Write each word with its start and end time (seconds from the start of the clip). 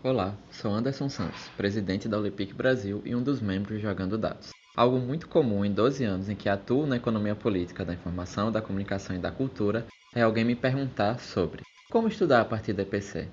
Olá, 0.00 0.36
sou 0.52 0.70
Anderson 0.70 1.08
Santos, 1.08 1.48
presidente 1.56 2.08
da 2.08 2.16
Olipic 2.16 2.54
Brasil 2.54 3.02
e 3.04 3.16
um 3.16 3.22
dos 3.22 3.40
membros 3.40 3.82
Jogando 3.82 4.16
Dados. 4.16 4.50
Algo 4.76 4.96
muito 5.00 5.28
comum 5.28 5.64
em 5.64 5.72
12 5.72 6.04
anos 6.04 6.28
em 6.28 6.36
que 6.36 6.48
atuo 6.48 6.86
na 6.86 6.96
economia 6.96 7.34
política 7.34 7.84
da 7.84 7.94
informação, 7.94 8.52
da 8.52 8.62
comunicação 8.62 9.16
e 9.16 9.18
da 9.18 9.32
cultura 9.32 9.86
é 10.14 10.22
alguém 10.22 10.44
me 10.44 10.54
perguntar 10.54 11.18
sobre 11.18 11.62
como 11.90 12.06
estudar 12.06 12.42
a 12.42 12.44
partir 12.44 12.72
do 12.74 12.82
EPC. 12.82 13.26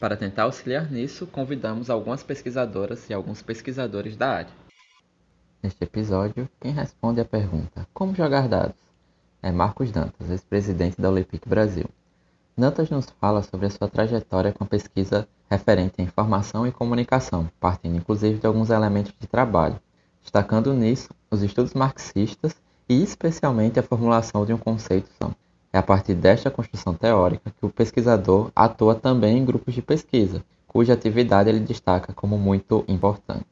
Para 0.00 0.16
tentar 0.16 0.42
auxiliar 0.42 0.90
nisso, 0.90 1.24
convidamos 1.24 1.88
algumas 1.88 2.24
pesquisadoras 2.24 3.08
e 3.08 3.14
alguns 3.14 3.40
pesquisadores 3.40 4.16
da 4.16 4.28
área. 4.28 4.52
Neste 5.62 5.84
episódio, 5.84 6.48
quem 6.60 6.72
responde 6.72 7.20
a 7.20 7.24
pergunta 7.24 7.86
Como 7.94 8.12
jogar 8.12 8.48
dados? 8.48 8.88
é 9.40 9.52
Marcos 9.52 9.92
Dantas, 9.92 10.30
ex-presidente 10.30 11.00
da 11.00 11.10
Olipic 11.10 11.46
Brasil. 11.46 11.88
Dantas 12.58 12.90
nos 12.90 13.08
fala 13.20 13.40
sobre 13.40 13.66
a 13.66 13.70
sua 13.70 13.86
trajetória 13.86 14.52
com 14.52 14.64
a 14.64 14.66
pesquisa 14.66 15.28
referente 15.48 16.00
à 16.00 16.02
informação 16.02 16.66
e 16.66 16.72
comunicação, 16.72 17.48
partindo 17.60 17.94
inclusive 17.94 18.40
de 18.40 18.48
alguns 18.48 18.70
elementos 18.70 19.12
de 19.16 19.28
trabalho, 19.28 19.78
destacando 20.20 20.74
nisso 20.74 21.08
os 21.30 21.40
estudos 21.40 21.72
marxistas 21.72 22.56
e 22.88 23.00
especialmente 23.00 23.78
a 23.78 23.82
formulação 23.84 24.44
de 24.44 24.52
um 24.52 24.58
conceito 24.58 25.08
são. 25.22 25.32
É 25.72 25.78
a 25.78 25.82
partir 25.84 26.16
desta 26.16 26.50
construção 26.50 26.94
teórica 26.94 27.48
que 27.48 27.64
o 27.64 27.70
pesquisador 27.70 28.50
atua 28.56 28.96
também 28.96 29.38
em 29.38 29.44
grupos 29.44 29.72
de 29.72 29.80
pesquisa, 29.80 30.44
cuja 30.66 30.94
atividade 30.94 31.48
ele 31.48 31.60
destaca 31.60 32.12
como 32.12 32.36
muito 32.36 32.84
importante. 32.88 33.46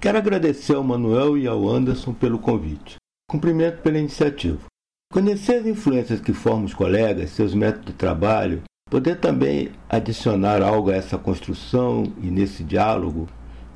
Quero 0.00 0.16
agradecer 0.16 0.76
ao 0.76 0.84
Manuel 0.84 1.36
e 1.36 1.48
ao 1.48 1.68
Anderson 1.68 2.14
pelo 2.14 2.38
convite. 2.38 2.98
Cumprimento 3.28 3.82
pela 3.82 3.98
iniciativa. 3.98 4.69
Conhecer 5.12 5.56
as 5.56 5.66
influências 5.66 6.20
que 6.20 6.32
formam 6.32 6.66
os 6.66 6.74
colegas, 6.74 7.30
seus 7.30 7.52
métodos 7.52 7.86
de 7.86 7.94
trabalho, 7.94 8.62
poder 8.88 9.18
também 9.18 9.72
adicionar 9.88 10.62
algo 10.62 10.88
a 10.88 10.94
essa 10.94 11.18
construção 11.18 12.04
e 12.22 12.30
nesse 12.30 12.62
diálogo, 12.62 13.28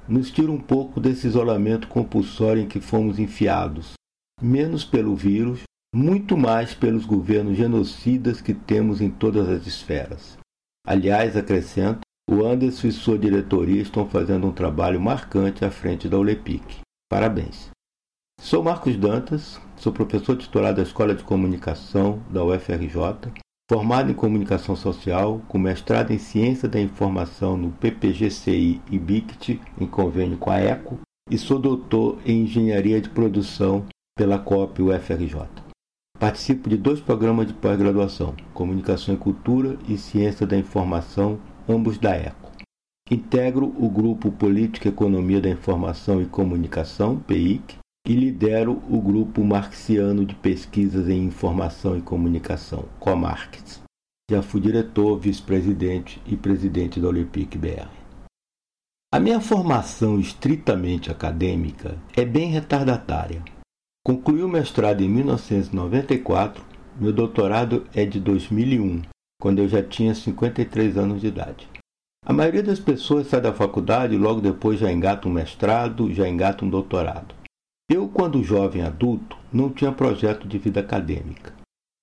nos 0.09 0.31
tira 0.31 0.53
um 0.53 0.61
pouco 0.61 1.01
desse 1.01 1.27
isolamento 1.27 1.89
compulsório 1.89 2.63
em 2.63 2.69
que 2.69 2.81
fomos 2.81 3.19
enfiados, 3.19 3.95
menos 4.41 4.85
pelo 4.85 5.17
vírus, 5.17 5.63
muito 5.93 6.37
mais 6.37 6.73
pelos 6.73 7.05
governos 7.05 7.57
genocidas 7.57 8.41
que 8.41 8.55
temos 8.55 9.01
em 9.01 9.11
todas 9.11 9.49
as 9.49 9.67
esferas. 9.67 10.39
Aliás, 10.87 11.37
acrescento, 11.37 12.01
o 12.31 12.45
Anderson 12.45 12.87
e 12.87 12.93
sua 12.93 13.19
diretoria 13.19 13.83
estão 13.83 14.09
fazendo 14.09 14.47
um 14.47 14.53
trabalho 14.53 15.01
marcante 15.01 15.65
à 15.65 15.71
frente 15.71 16.09
da 16.09 16.17
ULEPIC. 16.17 16.79
Parabéns! 17.11 17.71
Sou 18.41 18.63
Marcos 18.63 18.97
Dantas, 18.97 19.61
sou 19.85 19.93
professor 19.93 20.35
titular 20.35 20.73
da 20.73 20.81
Escola 20.81 21.15
de 21.15 21.23
Comunicação 21.23 22.19
da 22.31 22.43
UFRJ, 22.43 23.31
formado 23.71 24.11
em 24.11 24.15
Comunicação 24.15 24.75
Social, 24.75 25.43
com 25.47 25.59
mestrado 25.59 26.11
em 26.11 26.17
Ciência 26.17 26.67
da 26.67 26.81
Informação 26.81 27.55
no 27.55 27.71
PPGCI 27.71 28.81
e 28.91 28.99
BICT, 28.99 29.61
em 29.79 29.87
convênio 29.87 30.39
com 30.39 30.51
a 30.51 30.59
ECO, 30.59 30.99
e 31.31 31.37
sou 31.37 31.59
doutor 31.59 32.19
em 32.25 32.45
Engenharia 32.45 32.99
de 32.99 33.11
Produção 33.11 33.85
pela 34.17 34.39
COP 34.39 34.81
UFRJ. 34.81 35.49
Participo 36.19 36.71
de 36.71 36.79
dois 36.79 37.01
programas 37.01 37.47
de 37.47 37.53
pós-graduação, 37.53 38.35
Comunicação 38.55 39.15
e 39.15 39.19
Cultura 39.19 39.77
e 39.87 39.99
Ciência 39.99 40.47
da 40.47 40.57
Informação, 40.57 41.39
ambos 41.69 41.99
da 41.99 42.17
ECO. 42.17 42.53
Integro 43.11 43.67
o 43.79 43.91
grupo 43.91 44.33
Política 44.33 44.89
Economia 44.89 45.43
da 45.43 45.51
Informação 45.51 46.23
e 46.23 46.25
Comunicação, 46.25 47.19
PIC, 47.19 47.84
e 48.07 48.15
lidero 48.15 48.83
o 48.91 49.01
Grupo 49.01 49.43
Marxiano 49.43 50.27
de 50.27 50.35
Pesquisas 50.35 51.09
em 51.09 51.25
Informação 51.25 51.97
e 51.97 52.03
Comunicação, 52.03 52.85
Comarx. 53.01 53.83
Já 54.31 54.43
fui 54.43 54.61
diretor, 54.61 55.19
vice-presidente 55.19 56.21
e 56.27 56.37
presidente 56.37 57.01
da 57.01 57.09
Olympic 57.09 57.57
BR. 57.57 57.89
A 59.13 59.19
minha 59.19 59.41
formação 59.41 60.21
estritamente 60.21 61.11
acadêmica 61.11 61.97
é 62.15 62.25
bem 62.25 62.51
retardatária. 62.51 63.43
Concluí 64.05 64.43
o 64.43 64.49
mestrado 64.49 65.03
em 65.03 65.09
1994, 65.09 66.63
meu 67.01 67.13
doutorado 67.13 67.87
é 67.95 68.05
de 68.05 68.21
2001, 68.21 69.01
quando 69.41 69.61
eu 69.61 69.69
já 69.69 69.83
tinha 69.83 70.15
53 70.15 70.99
anos 70.99 71.23
de 71.23 71.29
idade. 71.29 71.67
A 72.27 72.33
maioria 72.33 72.63
das 72.63 72.81
pessoas 72.81 73.29
sai 73.29 73.41
da 73.41 73.53
faculdade 73.53 74.15
e 74.15 74.19
logo 74.19 74.43
depois 74.43 74.79
já 74.79 74.93
engata 74.93 75.27
um 75.27 75.33
mestrado, 75.33 76.13
já 76.13 76.29
engata 76.29 76.65
um 76.65 76.69
doutorado. 76.69 77.44
Eu, 77.91 78.09
quando 78.09 78.43
jovem 78.43 78.83
adulto, 78.83 79.37
não 79.53 79.69
tinha 79.69 79.93
projeto 79.93 80.49
de 80.49 80.57
vida 80.57 80.81
acadêmica. 80.81 81.53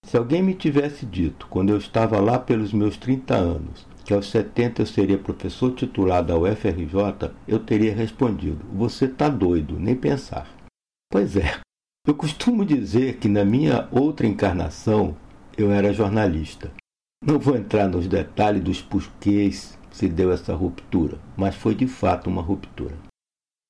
Se 0.06 0.16
alguém 0.16 0.44
me 0.44 0.54
tivesse 0.54 1.06
dito, 1.06 1.48
quando 1.50 1.70
eu 1.70 1.78
estava 1.78 2.20
lá 2.20 2.38
pelos 2.38 2.72
meus 2.72 2.98
30 2.98 3.36
anos, 3.36 3.88
que 4.06 4.14
aos 4.14 4.30
70 4.30 4.84
eu 4.84 4.86
seria 4.86 5.18
professor 5.18 5.74
titular 5.74 6.24
da 6.24 6.38
UFRJ, 6.38 7.32
eu 7.48 7.60
teria 7.60 7.96
respondido: 7.96 8.64
Você 8.74 9.06
está 9.06 9.28
doido, 9.28 9.80
nem 9.80 9.96
pensar. 9.96 10.48
Pois 11.12 11.36
é, 11.36 11.60
eu 12.06 12.14
costumo 12.14 12.64
dizer 12.64 13.18
que 13.18 13.28
na 13.28 13.44
minha 13.44 13.88
outra 13.92 14.28
encarnação 14.28 15.16
eu 15.58 15.72
era 15.72 15.94
jornalista. 15.94 16.72
Não 17.26 17.40
vou 17.40 17.56
entrar 17.56 17.88
nos 17.88 18.08
detalhes 18.08 18.64
dos 18.64 18.82
porquês 18.82 19.78
se 19.92 20.08
deu 20.08 20.32
essa 20.32 20.56
ruptura, 20.56 21.20
mas 21.36 21.56
foi 21.56 21.76
de 21.76 21.88
fato 21.88 22.30
uma 22.30 22.42
ruptura. 22.42 22.96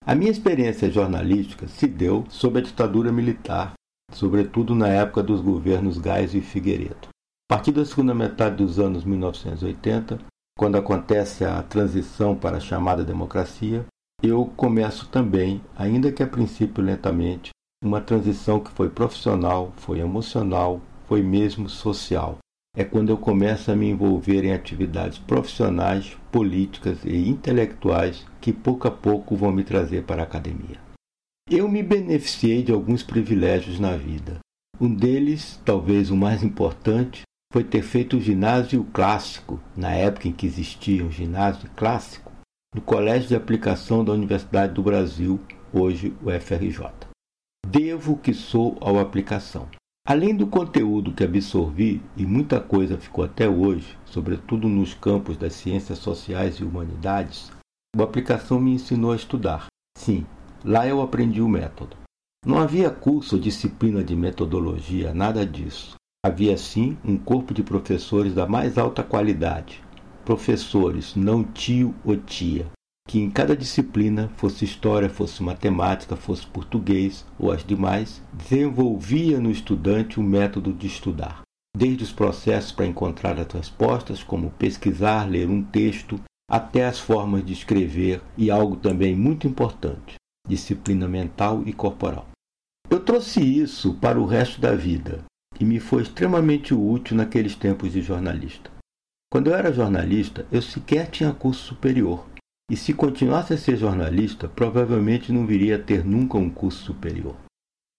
A 0.03 0.15
minha 0.15 0.31
experiência 0.31 0.89
jornalística 0.89 1.67
se 1.67 1.85
deu 1.87 2.25
sob 2.27 2.57
a 2.57 2.61
ditadura 2.61 3.11
militar, 3.11 3.73
sobretudo 4.11 4.73
na 4.73 4.87
época 4.87 5.21
dos 5.21 5.41
governos 5.41 5.99
Gás 5.99 6.33
e 6.33 6.41
Figueiredo. 6.41 7.09
A 7.49 7.55
partir 7.55 7.71
da 7.71 7.85
segunda 7.85 8.13
metade 8.13 8.55
dos 8.55 8.79
anos 8.79 9.03
1980, 9.05 10.17
quando 10.57 10.77
acontece 10.77 11.45
a 11.45 11.61
transição 11.61 12.35
para 12.35 12.57
a 12.57 12.61
chamada 12.61 13.03
democracia, 13.03 13.85
eu 14.23 14.45
começo 14.57 15.07
também, 15.07 15.61
ainda 15.75 16.11
que 16.11 16.23
a 16.23 16.27
princípio 16.27 16.83
lentamente, 16.83 17.51
uma 17.83 18.01
transição 18.01 18.59
que 18.59 18.71
foi 18.71 18.89
profissional, 18.89 19.71
foi 19.77 19.99
emocional, 19.99 20.81
foi 21.07 21.21
mesmo 21.21 21.69
social 21.69 22.39
é 22.75 22.85
quando 22.85 23.09
eu 23.09 23.17
começo 23.17 23.69
a 23.69 23.75
me 23.75 23.89
envolver 23.89 24.45
em 24.45 24.53
atividades 24.53 25.17
profissionais, 25.17 26.17
políticas 26.31 27.03
e 27.03 27.27
intelectuais 27.27 28.25
que 28.41 28.51
pouco 28.51 28.87
a 28.87 28.91
pouco 28.91 29.35
vão 29.35 29.51
me 29.51 29.63
trazer 29.63 30.03
para 30.03 30.23
a 30.23 30.25
academia. 30.25 30.79
Eu 31.49 31.69
me 31.69 31.83
beneficiei 31.83 32.63
de 32.63 32.71
alguns 32.71 33.03
privilégios 33.03 33.79
na 33.79 33.95
vida. 33.95 34.39
Um 34.79 34.93
deles, 34.93 35.61
talvez 35.63 36.09
o 36.09 36.17
mais 36.17 36.43
importante, 36.43 37.21
foi 37.53 37.63
ter 37.63 37.83
feito 37.83 38.17
o 38.17 38.21
ginásio 38.21 38.83
clássico, 38.91 39.59
na 39.77 39.91
época 39.91 40.27
em 40.27 40.31
que 40.31 40.47
existia 40.47 41.05
o 41.05 41.11
ginásio 41.11 41.69
clássico, 41.75 42.31
no 42.73 42.81
Colégio 42.81 43.27
de 43.27 43.35
Aplicação 43.35 44.03
da 44.03 44.13
Universidade 44.13 44.73
do 44.73 44.81
Brasil, 44.81 45.39
hoje 45.73 46.13
o 46.23 46.31
FRJ. 46.31 46.89
Devo 47.67 48.17
que 48.17 48.33
sou 48.33 48.77
ao 48.81 48.97
aplicação. 48.97 49.67
Além 50.07 50.35
do 50.35 50.47
conteúdo 50.47 51.13
que 51.13 51.23
absorvi, 51.23 52.01
e 52.17 52.25
muita 52.25 52.59
coisa 52.59 52.97
ficou 52.97 53.23
até 53.23 53.47
hoje, 53.47 53.97
sobretudo 54.05 54.67
nos 54.67 54.93
campos 54.93 55.37
das 55.37 55.53
ciências 55.53 55.99
sociais 55.99 56.55
e 56.55 56.63
humanidades, 56.63 57.51
a 57.99 58.03
aplicação 58.03 58.59
me 58.59 58.71
ensinou 58.71 59.11
a 59.11 59.15
estudar. 59.15 59.67
Sim, 59.97 60.25
lá 60.63 60.87
eu 60.87 61.01
aprendi 61.01 61.41
o 61.41 61.49
método. 61.49 61.97
Não 62.45 62.57
havia 62.57 62.89
curso 62.89 63.35
ou 63.35 63.41
disciplina 63.41 64.03
de 64.03 64.15
metodologia, 64.15 65.13
nada 65.13 65.45
disso. 65.45 65.95
Havia 66.25 66.57
sim 66.57 66.97
um 67.03 67.17
corpo 67.17 67.53
de 67.53 67.63
professores 67.63 68.33
da 68.33 68.47
mais 68.47 68.77
alta 68.77 69.03
qualidade. 69.03 69.83
Professores, 70.23 71.15
não 71.15 71.43
tio 71.43 71.93
ou 72.05 72.15
tia, 72.15 72.67
que 73.07 73.19
em 73.19 73.29
cada 73.29 73.55
disciplina, 73.55 74.31
fosse 74.37 74.63
história, 74.63 75.09
fosse 75.09 75.43
matemática, 75.43 76.15
fosse 76.15 76.47
português 76.47 77.25
ou 77.37 77.51
as 77.51 77.63
demais, 77.63 78.21
desenvolvia 78.31 79.39
no 79.39 79.51
estudante 79.51 80.19
o 80.19 80.23
método 80.23 80.71
de 80.71 80.87
estudar, 80.87 81.41
desde 81.75 82.03
os 82.03 82.11
processos 82.11 82.71
para 82.71 82.85
encontrar 82.85 83.39
as 83.39 83.51
respostas, 83.51 84.23
como 84.23 84.51
pesquisar, 84.51 85.29
ler 85.29 85.49
um 85.49 85.61
texto, 85.63 86.19
até 86.51 86.85
as 86.85 86.99
formas 86.99 87.45
de 87.45 87.53
escrever 87.53 88.21
e 88.37 88.51
algo 88.51 88.75
também 88.75 89.15
muito 89.15 89.47
importante, 89.47 90.15
disciplina 90.45 91.07
mental 91.07 91.63
e 91.65 91.71
corporal. 91.71 92.27
Eu 92.89 92.99
trouxe 92.99 93.39
isso 93.39 93.93
para 93.93 94.19
o 94.19 94.25
resto 94.25 94.59
da 94.59 94.75
vida 94.75 95.23
e 95.57 95.63
me 95.63 95.79
foi 95.79 96.01
extremamente 96.01 96.73
útil 96.73 97.15
naqueles 97.15 97.55
tempos 97.55 97.93
de 97.93 98.01
jornalista. 98.01 98.69
Quando 99.31 99.47
eu 99.47 99.55
era 99.55 99.71
jornalista, 99.71 100.45
eu 100.51 100.61
sequer 100.61 101.09
tinha 101.09 101.31
curso 101.31 101.63
superior 101.67 102.27
e 102.69 102.75
se 102.75 102.93
continuasse 102.93 103.53
a 103.53 103.57
ser 103.57 103.77
jornalista, 103.77 104.49
provavelmente 104.49 105.31
não 105.31 105.47
viria 105.47 105.77
a 105.77 105.81
ter 105.81 106.03
nunca 106.03 106.37
um 106.37 106.49
curso 106.49 106.83
superior. 106.83 107.37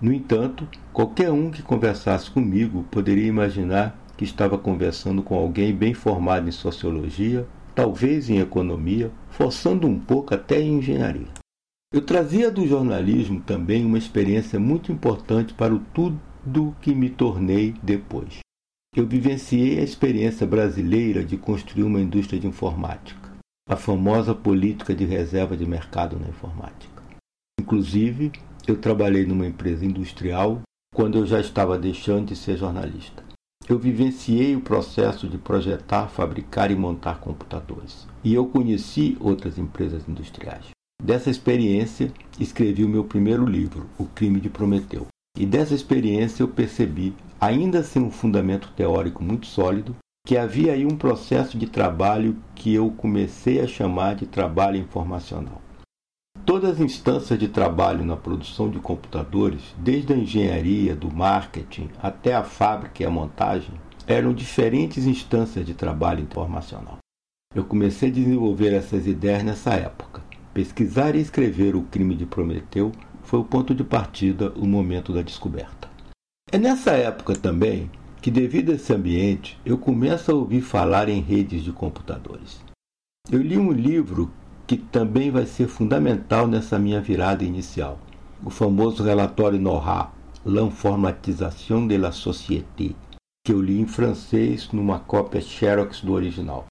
No 0.03 0.13
entanto, 0.13 0.69
qualquer 0.93 1.31
um 1.31 1.51
que 1.51 1.63
conversasse 1.63 2.31
comigo 2.31 2.83
poderia 2.91 3.27
imaginar 3.29 3.99
que 4.15 4.25
estava 4.25 4.59
conversando 4.59 5.23
com 5.23 5.35
alguém 5.35 5.75
bem 5.75 5.95
formado 5.95 6.47
em 6.47 6.53
sociologia, 6.53 7.47
talvez 7.75 8.29
em 8.31 8.39
economia, 8.39 9.11
forçando 9.31 9.87
um 9.87 9.99
pouco 9.99 10.35
até 10.35 10.61
em 10.61 10.79
engenharia. 10.79 11.29
Eu 11.93 12.01
trazia 12.01 12.51
do 12.51 12.67
jornalismo 12.67 13.41
também 13.43 13.85
uma 13.85 13.99
experiência 13.99 14.59
muito 14.59 14.91
importante 14.91 15.53
para 15.53 15.75
o 15.75 15.79
tudo 15.93 16.75
que 16.81 16.95
me 16.95 17.11
tornei 17.11 17.75
depois. 17.83 18.39
eu 18.95 19.07
vivenciei 19.07 19.79
a 19.79 19.83
experiência 19.83 20.47
brasileira 20.47 21.25
de 21.25 21.39
construir 21.39 21.83
uma 21.83 22.01
indústria 22.01 22.39
de 22.39 22.47
informática, 22.47 23.33
a 23.67 23.75
famosa 23.75 24.35
política 24.35 24.95
de 24.95 25.07
reserva 25.07 25.57
de 25.57 25.65
mercado 25.65 26.19
na 26.19 26.29
informática. 26.29 27.03
Inclusive, 27.59 28.33
eu 28.67 28.77
trabalhei 28.77 29.25
numa 29.25 29.47
empresa 29.47 29.85
industrial 29.85 30.61
quando 30.95 31.19
eu 31.19 31.27
já 31.27 31.41
estava 31.41 31.79
deixando 31.79 32.27
de 32.27 32.37
ser 32.37 32.59
jornalista. 32.59 33.25
Eu 33.69 33.79
vivenciei 33.79 34.57
o 34.57 34.61
processo 34.61 35.29
de 35.29 35.39
projetar, 35.39 36.09
fabricar 36.09 36.71
e 36.71 36.75
montar 36.75 37.21
computadores. 37.21 38.09
E 38.25 38.35
eu 38.35 38.47
conheci 38.47 39.17
outras 39.21 39.57
empresas 39.57 40.09
industriais. 40.09 40.71
Dessa 41.03 41.31
experiência, 41.31 42.13
escrevi 42.39 42.85
o 42.85 42.89
meu 42.89 43.05
primeiro 43.05 43.47
livro, 43.47 43.87
O 43.99 44.05
Crime 44.05 44.41
de 44.41 44.51
Prometeu. 44.51 45.07
E 45.39 45.47
dessa 45.47 45.75
experiência 45.75 46.43
eu 46.43 46.49
percebi, 46.49 47.15
ainda 47.41 47.83
sem 47.83 48.03
um 48.03 48.11
fundamento 48.11 48.69
teórico 48.77 49.23
muito 49.23 49.47
sólido, 49.47 49.97
que 50.27 50.37
havia 50.37 50.73
aí 50.73 50.85
um 50.85 50.97
processo 50.97 51.57
de 51.57 51.67
trabalho 51.67 52.37
que 52.55 52.75
eu 52.75 52.91
comecei 52.91 53.61
a 53.61 53.67
chamar 53.67 54.17
de 54.17 54.27
trabalho 54.27 54.77
informacional. 54.77 55.62
Todas 56.45 56.73
as 56.73 56.81
instâncias 56.81 57.39
de 57.39 57.47
trabalho 57.47 58.05
na 58.05 58.17
produção 58.17 58.69
de 58.69 58.81
computadores, 58.81 59.61
desde 59.79 60.13
a 60.13 60.17
engenharia, 60.17 60.95
do 60.97 61.09
marketing 61.09 61.89
até 62.03 62.35
a 62.35 62.43
fábrica 62.43 63.03
e 63.03 63.07
a 63.07 63.11
montagem, 63.11 63.75
eram 64.09 64.35
diferentes 64.35 65.07
instâncias 65.07 65.65
de 65.65 65.73
trabalho 65.73 66.21
informacional. 66.21 66.99
Eu 67.55 67.65
comecei 67.65 68.09
a 68.09 68.13
desenvolver 68.13 68.73
essas 68.73 69.07
ideias 69.07 69.45
nessa 69.45 69.75
época. 69.75 70.21
Pesquisar 70.53 71.15
e 71.15 71.21
escrever 71.21 71.77
o 71.77 71.83
crime 71.83 72.17
de 72.17 72.27
Prometeu 72.27 72.91
foi 73.23 73.39
o 73.39 73.45
ponto 73.45 73.73
de 73.73 73.85
partida, 73.85 74.53
o 74.57 74.67
momento 74.67 75.13
da 75.13 75.23
descoberta. 75.23 75.89
É 76.51 76.59
nessa 76.59 76.91
época 76.91 77.37
também 77.37 77.89
que, 78.21 78.31
devido 78.31 78.73
a 78.73 78.75
esse 78.75 78.93
ambiente, 78.93 79.59
eu 79.65 79.79
começo 79.79 80.33
a 80.33 80.35
ouvir 80.35 80.61
falar 80.61 81.09
em 81.09 81.21
redes 81.21 81.63
de 81.63 81.73
computadores. 81.73 82.61
Eu 83.31 83.41
li 83.41 83.57
um 83.57 83.71
livro 83.71 84.31
que 84.67 84.77
também 84.77 85.31
vai 85.31 85.47
ser 85.47 85.69
fundamental 85.69 86.47
nessa 86.47 86.79
minha 86.79 87.01
virada 87.01 87.45
inicial. 87.45 87.99
O 88.45 88.51
famoso 88.51 89.03
relatório 89.03 89.61
NORA, 89.61 90.11
L'Informatisation 90.45 91.87
de 91.87 91.97
la 91.97 92.11
Société, 92.11 92.95
que 93.45 93.53
eu 93.53 93.61
li 93.61 93.81
em 93.81 93.87
francês 93.87 94.71
numa 94.73 94.99
cópia 94.99 95.41
Xerox 95.41 96.01
do 96.01 96.13
original. 96.13 96.67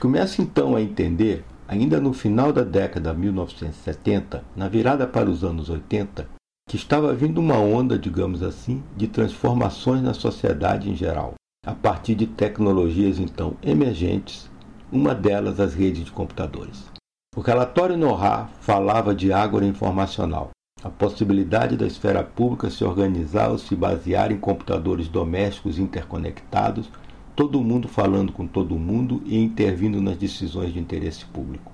Começo 0.00 0.40
então 0.40 0.76
a 0.76 0.80
entender, 0.80 1.44
ainda 1.66 2.00
no 2.00 2.12
final 2.12 2.52
da 2.52 2.62
década 2.62 3.12
de 3.12 3.18
1970, 3.18 4.44
na 4.54 4.68
virada 4.68 5.06
para 5.06 5.28
os 5.28 5.42
anos 5.42 5.68
80, 5.68 6.28
que 6.68 6.76
estava 6.76 7.14
vindo 7.14 7.38
uma 7.38 7.58
onda, 7.58 7.98
digamos 7.98 8.42
assim, 8.42 8.82
de 8.96 9.08
transformações 9.08 10.02
na 10.02 10.14
sociedade 10.14 10.90
em 10.90 10.94
geral, 10.94 11.34
a 11.64 11.74
partir 11.74 12.14
de 12.14 12.26
tecnologias 12.26 13.18
então 13.18 13.56
emergentes, 13.62 14.50
uma 14.92 15.14
delas 15.14 15.58
as 15.58 15.74
redes 15.74 16.04
de 16.04 16.12
computadores. 16.12 16.97
O 17.38 17.40
relatório 17.40 17.96
NORA 17.96 18.48
falava 18.60 19.14
de 19.14 19.32
ágora 19.32 19.64
informacional, 19.64 20.50
a 20.82 20.90
possibilidade 20.90 21.76
da 21.76 21.86
esfera 21.86 22.24
pública 22.24 22.68
se 22.68 22.82
organizar 22.82 23.48
ou 23.50 23.58
se 23.58 23.76
basear 23.76 24.32
em 24.32 24.36
computadores 24.36 25.06
domésticos 25.06 25.78
interconectados, 25.78 26.90
todo 27.36 27.62
mundo 27.62 27.86
falando 27.86 28.32
com 28.32 28.44
todo 28.44 28.76
mundo 28.76 29.22
e 29.24 29.38
intervindo 29.38 30.02
nas 30.02 30.16
decisões 30.16 30.72
de 30.72 30.80
interesse 30.80 31.24
público. 31.26 31.70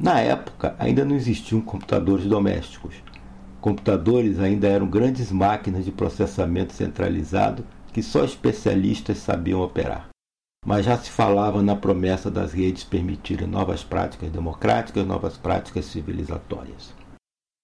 Na 0.00 0.20
época, 0.20 0.74
ainda 0.78 1.04
não 1.04 1.14
existiam 1.14 1.60
computadores 1.60 2.24
domésticos. 2.24 2.94
Computadores 3.60 4.40
ainda 4.40 4.68
eram 4.68 4.88
grandes 4.88 5.30
máquinas 5.30 5.84
de 5.84 5.92
processamento 5.92 6.72
centralizado 6.72 7.62
que 7.92 8.02
só 8.02 8.24
especialistas 8.24 9.18
sabiam 9.18 9.60
operar 9.60 10.08
mas 10.68 10.84
já 10.84 10.98
se 10.98 11.08
falava 11.08 11.62
na 11.62 11.74
promessa 11.74 12.30
das 12.30 12.52
redes 12.52 12.84
permitirem 12.84 13.46
novas 13.46 13.82
práticas 13.82 14.30
democráticas, 14.30 15.06
novas 15.06 15.34
práticas 15.34 15.86
civilizatórias. 15.86 16.92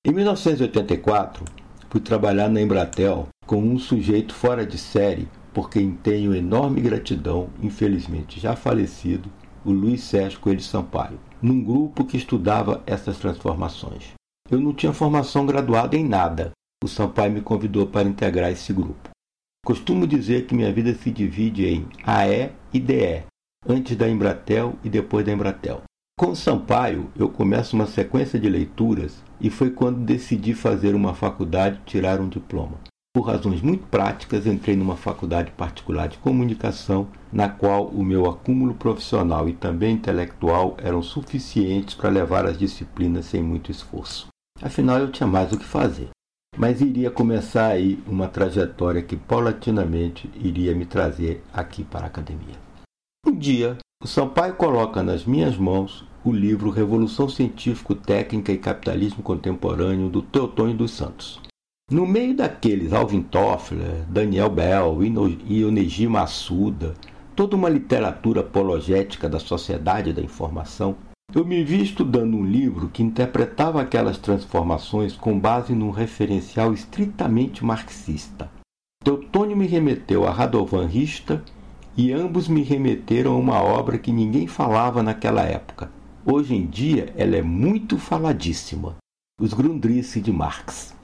Em 0.07 0.11
1984, 0.11 1.45
fui 1.91 2.01
trabalhar 2.01 2.49
na 2.49 2.63
Embratel 2.63 3.29
com 3.47 3.59
um 3.59 3.79
sujeito 3.79 4.35
fora 4.35 4.65
de 4.65 4.79
série 4.79 5.29
por 5.53 5.69
quem 5.69 5.93
tenho 5.93 6.35
enorme 6.35 6.81
gratidão, 6.81 7.51
infelizmente 7.63 8.41
já 8.41 8.57
falecido, 8.57 9.31
o 9.67 9.71
Luiz 9.71 10.03
Sérgio 10.03 10.41
Coelho 10.41 10.63
Sampaio, 10.63 11.21
num 11.43 11.63
grupo 11.63 12.07
que 12.07 12.17
estudava 12.17 12.83
essas 12.87 13.19
transformações. 13.19 14.15
Eu 14.51 14.59
não 14.59 14.73
tinha 14.73 14.95
formação 14.95 15.45
graduada 15.45 15.95
em 15.95 16.09
nada. 16.09 16.53
O 16.83 16.89
Sampaio 16.89 17.33
me 17.33 17.43
convidou 17.43 17.87
para 17.87 18.09
integrar 18.09 18.51
esse 18.51 18.73
grupo. 18.73 19.11
Costumo 19.63 20.07
dizer 20.07 20.47
que 20.47 20.55
minha 20.55 20.73
vida 20.73 20.95
se 20.95 21.11
divide 21.11 21.67
em 21.67 21.87
AE 22.07 22.64
e 22.75 22.81
DE, 22.81 23.23
antes 23.69 23.97
da 23.97 24.09
Embratel 24.09 24.75
e 24.83 24.91
depois 24.91 25.25
da 25.25 25.33
Embratel. 25.33 25.83
Com 26.19 26.35
Sampaio, 26.35 27.09
eu 27.17 27.29
começo 27.29 27.77
uma 27.77 27.87
sequência 27.87 28.39
de 28.39 28.49
leituras 28.49 29.23
e 29.41 29.49
foi 29.49 29.71
quando 29.71 30.05
decidi 30.05 30.55
fazer 30.55 30.95
uma 30.95 31.15
faculdade 31.15 31.79
e 31.81 31.89
tirar 31.89 32.21
um 32.21 32.29
diploma. 32.29 32.81
Por 33.15 33.29
razões 33.29 33.63
muito 33.63 33.87
práticas, 33.87 34.45
entrei 34.45 34.75
numa 34.75 34.97
faculdade 34.97 35.53
particular 35.53 36.09
de 36.09 36.19
comunicação, 36.19 37.07
na 37.33 37.49
qual 37.49 37.87
o 37.87 38.03
meu 38.03 38.29
acúmulo 38.29 38.75
profissional 38.75 39.49
e 39.49 39.53
também 39.53 39.95
intelectual 39.95 40.77
eram 40.83 41.01
suficientes 41.01 41.95
para 41.95 42.11
levar 42.11 42.45
as 42.45 42.59
disciplinas 42.59 43.27
sem 43.27 43.41
muito 43.41 43.71
esforço. 43.71 44.27
Afinal, 44.61 44.99
eu 44.99 45.13
tinha 45.13 45.29
mais 45.29 45.53
o 45.53 45.59
que 45.59 45.65
fazer 45.65 46.11
mas 46.57 46.81
iria 46.81 47.11
começar 47.11 47.69
aí 47.69 47.99
uma 48.07 48.29
trajetória 48.29 49.03
que 49.03 49.17
paulatinamente 49.17 50.31
iria 50.37 50.75
me 50.75 50.85
trazer 50.85 51.43
aqui 51.53 51.83
para 51.85 52.05
a 52.05 52.07
academia. 52.07 52.57
Um 53.27 53.33
dia, 53.33 53.79
o 54.03 54.07
Sampaio 54.07 54.55
coloca 54.55 55.03
nas 55.03 55.25
minhas 55.25 55.57
mãos 55.57 56.07
o 56.25 56.33
livro 56.33 56.71
Revolução 56.71 57.29
Científico, 57.29 57.95
Técnica 57.95 58.53
e 58.53 58.59
Capitalismo 58.59 59.23
Contemporâneo 59.23 60.09
do 60.09 60.23
Teotônio 60.23 60.77
dos 60.77 60.93
Santos. 60.93 61.41
No 61.91 62.07
meio 62.07 62.35
daqueles 62.35 62.93
Alvin 62.93 63.23
Toffler, 63.23 64.05
Daniel 64.09 64.49
Bell 64.49 64.99
Onegi 65.67 66.07
Massuda, 66.07 66.95
toda 67.37 67.57
uma 67.57 67.69
literatura 67.69 68.41
apologética 68.41 69.29
da 69.29 69.39
sociedade 69.39 70.13
da 70.13 70.23
informação, 70.23 70.97
eu 71.35 71.45
me 71.45 71.65
vi 71.65 71.83
estudando 71.83 72.37
um 72.37 72.45
livro 72.45 72.89
que 72.89 73.03
interpretava 73.03 73.83
aquelas 73.83 74.19
transformações 74.19 75.17
com 75.17 75.37
base 75.37 75.75
num 75.75 75.91
referencial 75.91 76.73
estritamente 76.73 77.65
marxista. 77.65 78.49
Teutônio 79.03 79.57
me 79.57 79.67
remeteu 79.67 80.25
a 80.25 80.31
Radovan 80.31 80.87
Rista 80.87 81.43
e 81.97 82.13
ambos 82.13 82.47
me 82.47 82.63
remeteram 82.63 83.33
a 83.33 83.37
uma 83.37 83.61
obra 83.61 83.99
que 83.99 84.13
ninguém 84.13 84.47
falava 84.47 85.03
naquela 85.03 85.43
época. 85.43 85.91
Hoje 86.25 86.55
em 86.55 86.67
dia 86.67 87.13
ela 87.17 87.35
é 87.35 87.43
muito 87.43 87.99
faladíssima, 87.99 88.97
Os 89.41 89.53
Grundrisse 89.53 90.21
de 90.21 90.33
Marx. 90.33 90.95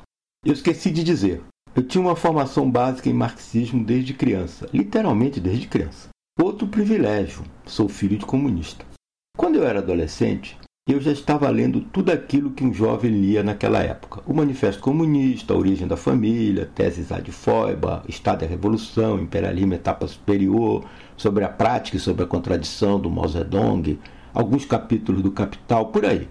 Eu 0.44 0.52
esqueci 0.52 0.92
de 0.92 1.02
dizer, 1.02 1.42
eu 1.74 1.82
tinha 1.82 2.00
uma 2.00 2.14
formação 2.14 2.70
básica 2.70 3.08
em 3.08 3.12
marxismo 3.12 3.84
desde 3.84 4.14
criança, 4.14 4.68
literalmente 4.72 5.40
desde 5.40 5.66
criança. 5.66 6.08
Outro 6.40 6.68
privilégio, 6.68 7.42
sou 7.66 7.88
filho 7.88 8.16
de 8.16 8.24
comunista. 8.24 8.89
Quando 9.36 9.56
eu 9.56 9.66
era 9.66 9.78
adolescente, 9.78 10.58
eu 10.88 11.00
já 11.00 11.12
estava 11.12 11.48
lendo 11.50 11.80
tudo 11.80 12.10
aquilo 12.10 12.50
que 12.50 12.64
um 12.64 12.74
jovem 12.74 13.10
lia 13.10 13.42
naquela 13.42 13.82
época: 13.82 14.22
o 14.26 14.34
Manifesto 14.34 14.82
Comunista, 14.82 15.54
a 15.54 15.56
Origem 15.56 15.88
da 15.88 15.96
Família, 15.96 16.70
Teses 16.74 17.08
de 17.22 17.32
Feuerbach, 17.32 18.02
Estado 18.08 18.40
da 18.40 18.46
Revolução, 18.46 19.20
Imperialismo 19.20 19.74
Etapa 19.74 20.06
Superior, 20.06 20.84
sobre 21.16 21.44
a 21.44 21.48
prática 21.48 21.96
e 21.96 22.00
sobre 22.00 22.24
a 22.24 22.26
contradição 22.26 22.98
do 22.98 23.10
Mao 23.10 23.28
Zedong, 23.28 23.98
alguns 24.34 24.64
capítulos 24.64 25.22
do 25.22 25.30
Capital, 25.32 25.86
por 25.86 26.04
aí. 26.04 26.28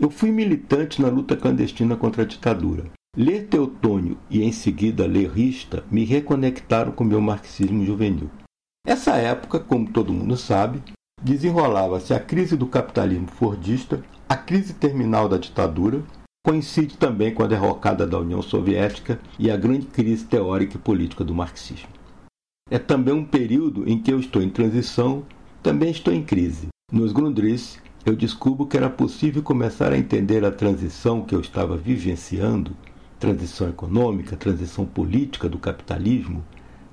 Eu 0.00 0.10
fui 0.10 0.30
militante 0.30 1.02
na 1.02 1.08
luta 1.08 1.36
clandestina 1.36 1.96
contra 1.96 2.22
a 2.22 2.26
ditadura. 2.26 2.84
Ler 3.16 3.46
Teotônio 3.46 4.16
e 4.30 4.42
em 4.42 4.52
seguida 4.52 5.06
ler 5.06 5.30
Rista 5.30 5.84
me 5.90 6.04
reconectaram 6.04 6.92
com 6.92 7.04
meu 7.04 7.20
marxismo 7.20 7.84
juvenil. 7.84 8.30
Essa 8.86 9.16
época, 9.16 9.58
como 9.58 9.90
todo 9.90 10.12
mundo 10.12 10.36
sabe, 10.36 10.82
desenrolava-se 11.20 12.14
a 12.14 12.20
crise 12.20 12.56
do 12.56 12.66
capitalismo 12.66 13.26
fordista, 13.28 14.02
a 14.28 14.36
crise 14.36 14.72
terminal 14.74 15.28
da 15.28 15.36
ditadura, 15.36 16.02
coincide 16.44 16.96
também 16.96 17.34
com 17.34 17.42
a 17.42 17.46
derrocada 17.46 18.06
da 18.06 18.18
União 18.18 18.40
Soviética 18.40 19.18
e 19.38 19.50
a 19.50 19.56
grande 19.56 19.86
crise 19.86 20.24
teórica 20.24 20.76
e 20.76 20.80
política 20.80 21.24
do 21.24 21.34
marxismo. 21.34 21.88
É 22.70 22.78
também 22.78 23.14
um 23.14 23.24
período 23.24 23.88
em 23.88 24.00
que 24.00 24.12
eu 24.12 24.20
estou 24.20 24.40
em 24.40 24.50
transição, 24.50 25.24
também 25.62 25.90
estou 25.90 26.12
em 26.12 26.22
crise. 26.22 26.68
Nos 26.92 27.12
Grundrisse, 27.12 27.80
eu 28.06 28.14
descubro 28.14 28.66
que 28.66 28.76
era 28.76 28.88
possível 28.88 29.42
começar 29.42 29.92
a 29.92 29.98
entender 29.98 30.44
a 30.44 30.52
transição 30.52 31.22
que 31.22 31.34
eu 31.34 31.40
estava 31.40 31.76
vivenciando, 31.76 32.76
transição 33.18 33.68
econômica, 33.68 34.36
transição 34.36 34.86
política 34.86 35.48
do 35.48 35.58
capitalismo, 35.58 36.44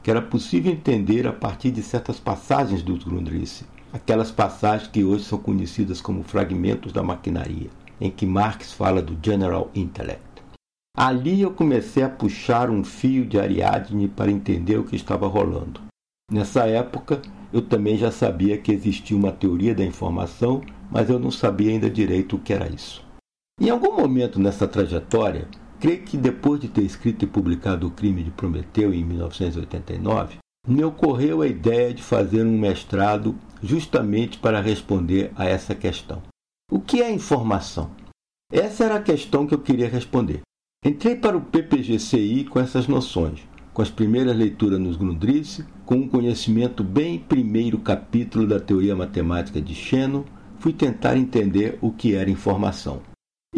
que 0.01 0.09
era 0.09 0.21
possível 0.21 0.71
entender 0.71 1.27
a 1.27 1.33
partir 1.33 1.71
de 1.71 1.83
certas 1.83 2.19
passagens 2.19 2.81
dos 2.81 3.03
Grundrisse 3.03 3.65
aquelas 3.95 4.29
passagens 4.29 4.89
que 4.89 5.05
hoje 5.05 5.23
são 5.23 5.39
conhecidas 5.39 6.01
como 6.01 6.21
fragmentos 6.21 6.91
da 6.91 7.01
maquinaria, 7.01 7.69
em 7.99 8.11
que 8.11 8.25
Marx 8.25 8.73
fala 8.73 9.01
do 9.01 9.17
General 9.25 9.71
Intellect. 9.73 10.43
Ali 10.97 11.41
eu 11.41 11.51
comecei 11.51 12.03
a 12.03 12.09
puxar 12.09 12.69
um 12.69 12.83
fio 12.83 13.25
de 13.25 13.39
Ariadne 13.39 14.09
para 14.09 14.29
entender 14.29 14.77
o 14.77 14.83
que 14.83 14.97
estava 14.97 15.27
rolando. 15.27 15.79
Nessa 16.29 16.65
época, 16.65 17.21
eu 17.53 17.61
também 17.61 17.97
já 17.97 18.11
sabia 18.11 18.57
que 18.57 18.73
existia 18.73 19.15
uma 19.15 19.31
teoria 19.31 19.73
da 19.73 19.85
informação, 19.85 20.61
mas 20.91 21.09
eu 21.09 21.17
não 21.17 21.31
sabia 21.31 21.71
ainda 21.71 21.89
direito 21.89 22.35
o 22.35 22.39
que 22.39 22.51
era 22.51 22.67
isso. 22.67 23.01
Em 23.61 23.69
algum 23.69 23.95
momento 23.95 24.41
nessa 24.41 24.67
trajetória, 24.67 25.47
creio 25.79 26.03
que 26.03 26.17
depois 26.17 26.59
de 26.59 26.67
ter 26.67 26.81
escrito 26.81 27.23
e 27.23 27.27
publicado 27.27 27.87
O 27.87 27.91
Crime 27.91 28.23
de 28.23 28.31
Prometeu 28.31 28.93
em 28.93 29.05
1989, 29.05 30.39
me 30.67 30.83
ocorreu 30.83 31.41
a 31.41 31.47
ideia 31.47 31.93
de 31.93 32.01
fazer 32.01 32.43
um 32.43 32.57
mestrado 32.57 33.35
justamente 33.61 34.37
para 34.37 34.61
responder 34.61 35.31
a 35.35 35.45
essa 35.45 35.75
questão. 35.75 36.21
O 36.71 36.79
que 36.79 37.01
é 37.01 37.11
informação? 37.11 37.91
Essa 38.51 38.85
era 38.85 38.95
a 38.95 39.01
questão 39.01 39.45
que 39.45 39.53
eu 39.53 39.59
queria 39.59 39.87
responder. 39.89 40.41
Entrei 40.83 41.15
para 41.15 41.37
o 41.37 41.41
PPGCI 41.41 42.45
com 42.45 42.59
essas 42.59 42.87
noções, 42.87 43.39
com 43.73 43.81
as 43.81 43.89
primeiras 43.89 44.35
leituras 44.35 44.79
nos 44.79 44.97
Grundrisse, 44.97 45.65
com 45.85 45.95
um 45.95 46.07
conhecimento 46.07 46.83
bem 46.83 47.19
primeiro 47.19 47.79
capítulo 47.79 48.47
da 48.47 48.59
teoria 48.59 48.95
matemática 48.95 49.61
de 49.61 49.75
Shannon, 49.75 50.23
fui 50.59 50.73
tentar 50.73 51.17
entender 51.17 51.77
o 51.81 51.91
que 51.91 52.15
era 52.15 52.29
informação. 52.29 53.01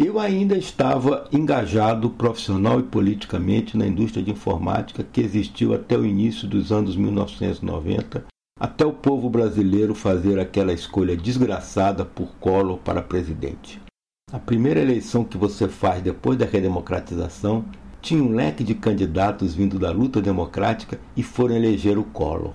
Eu 0.00 0.20
ainda 0.20 0.56
estava 0.56 1.28
engajado 1.32 2.08
profissional 2.08 2.78
e 2.78 2.84
politicamente 2.84 3.76
na 3.76 3.84
indústria 3.84 4.22
de 4.22 4.30
informática 4.30 5.02
que 5.02 5.20
existiu 5.20 5.74
até 5.74 5.98
o 5.98 6.06
início 6.06 6.46
dos 6.46 6.70
anos 6.70 6.94
1990, 6.94 8.24
até 8.60 8.86
o 8.86 8.92
povo 8.92 9.28
brasileiro 9.28 9.96
fazer 9.96 10.38
aquela 10.38 10.72
escolha 10.72 11.16
desgraçada 11.16 12.04
por 12.04 12.28
Collor 12.36 12.78
para 12.78 13.02
presidente. 13.02 13.80
A 14.32 14.38
primeira 14.38 14.78
eleição 14.78 15.24
que 15.24 15.36
você 15.36 15.66
faz 15.66 16.00
depois 16.00 16.38
da 16.38 16.46
redemocratização 16.46 17.64
tinha 18.00 18.22
um 18.22 18.32
leque 18.32 18.62
de 18.62 18.76
candidatos 18.76 19.52
vindo 19.52 19.80
da 19.80 19.90
luta 19.90 20.22
democrática 20.22 21.00
e 21.16 21.24
foram 21.24 21.56
eleger 21.56 21.98
o 21.98 22.04
Collor. 22.04 22.52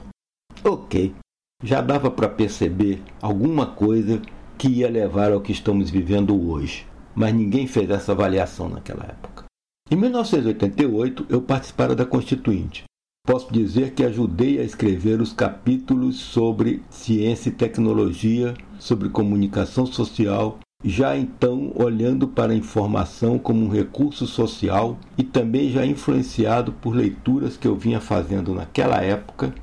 Ok, 0.64 1.14
já 1.62 1.82
dava 1.82 2.10
para 2.10 2.30
perceber 2.30 3.02
alguma 3.22 3.66
coisa 3.66 4.22
que 4.58 4.70
ia 4.70 4.90
levar 4.90 5.34
ao 5.34 5.42
que 5.42 5.52
estamos 5.52 5.90
vivendo 5.90 6.50
hoje, 6.50 6.86
mas 7.16 7.34
ninguém 7.34 7.68
fez 7.68 7.90
essa 7.90 8.12
avaliação 8.12 8.70
naquela 8.70 9.04
época. 9.04 9.46
Em 9.90 9.96
1988, 9.96 11.28
eu 11.30 11.42
participara 11.42 11.96
da 11.96 12.06
Constituinte. 12.06 12.84
Posso 13.26 13.52
dizer 13.54 13.94
que 13.94 14.04
ajudei 14.04 14.60
a 14.60 14.64
escrever 14.64 15.22
os 15.22 15.32
capítulos 15.32 16.18
sobre 16.18 16.84
ciência 16.90 17.50
e 17.50 17.54
tecnologia, 17.54 18.54
sobre 18.80 19.10
comunicação 19.10 19.86
social 19.86 20.60
já 20.84 21.18
então 21.18 21.72
olhando 21.76 22.28
para 22.28 22.52
a 22.52 22.56
informação 22.56 23.40
como 23.40 23.66
um 23.66 23.70
recurso 23.70 24.28
social 24.28 24.98
e 25.18 25.24
também 25.24 25.72
já 25.72 25.86
influenciado 25.86 26.74
por 26.74 26.94
leituras 26.94 27.56
que 27.56 27.68
eu 27.68 27.76
vinha 27.76 28.02
fazendo 28.02 28.54
naquela 28.54 29.02
época, 29.02 29.54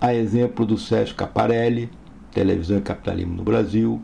a 0.00 0.14
exemplo 0.14 0.64
do 0.64 0.78
Sérgio 0.78 1.14
Caparelli, 1.14 1.90
Televisão 2.32 2.78
e 2.78 2.82
Capitalismo 2.82 3.34
no 3.34 3.42
Brasil, 3.42 4.00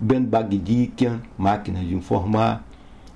Ben 0.00 0.22
Bagdikian, 0.22 1.22
Máquinas 1.36 1.86
de 1.86 1.94
Informar, 1.94 2.64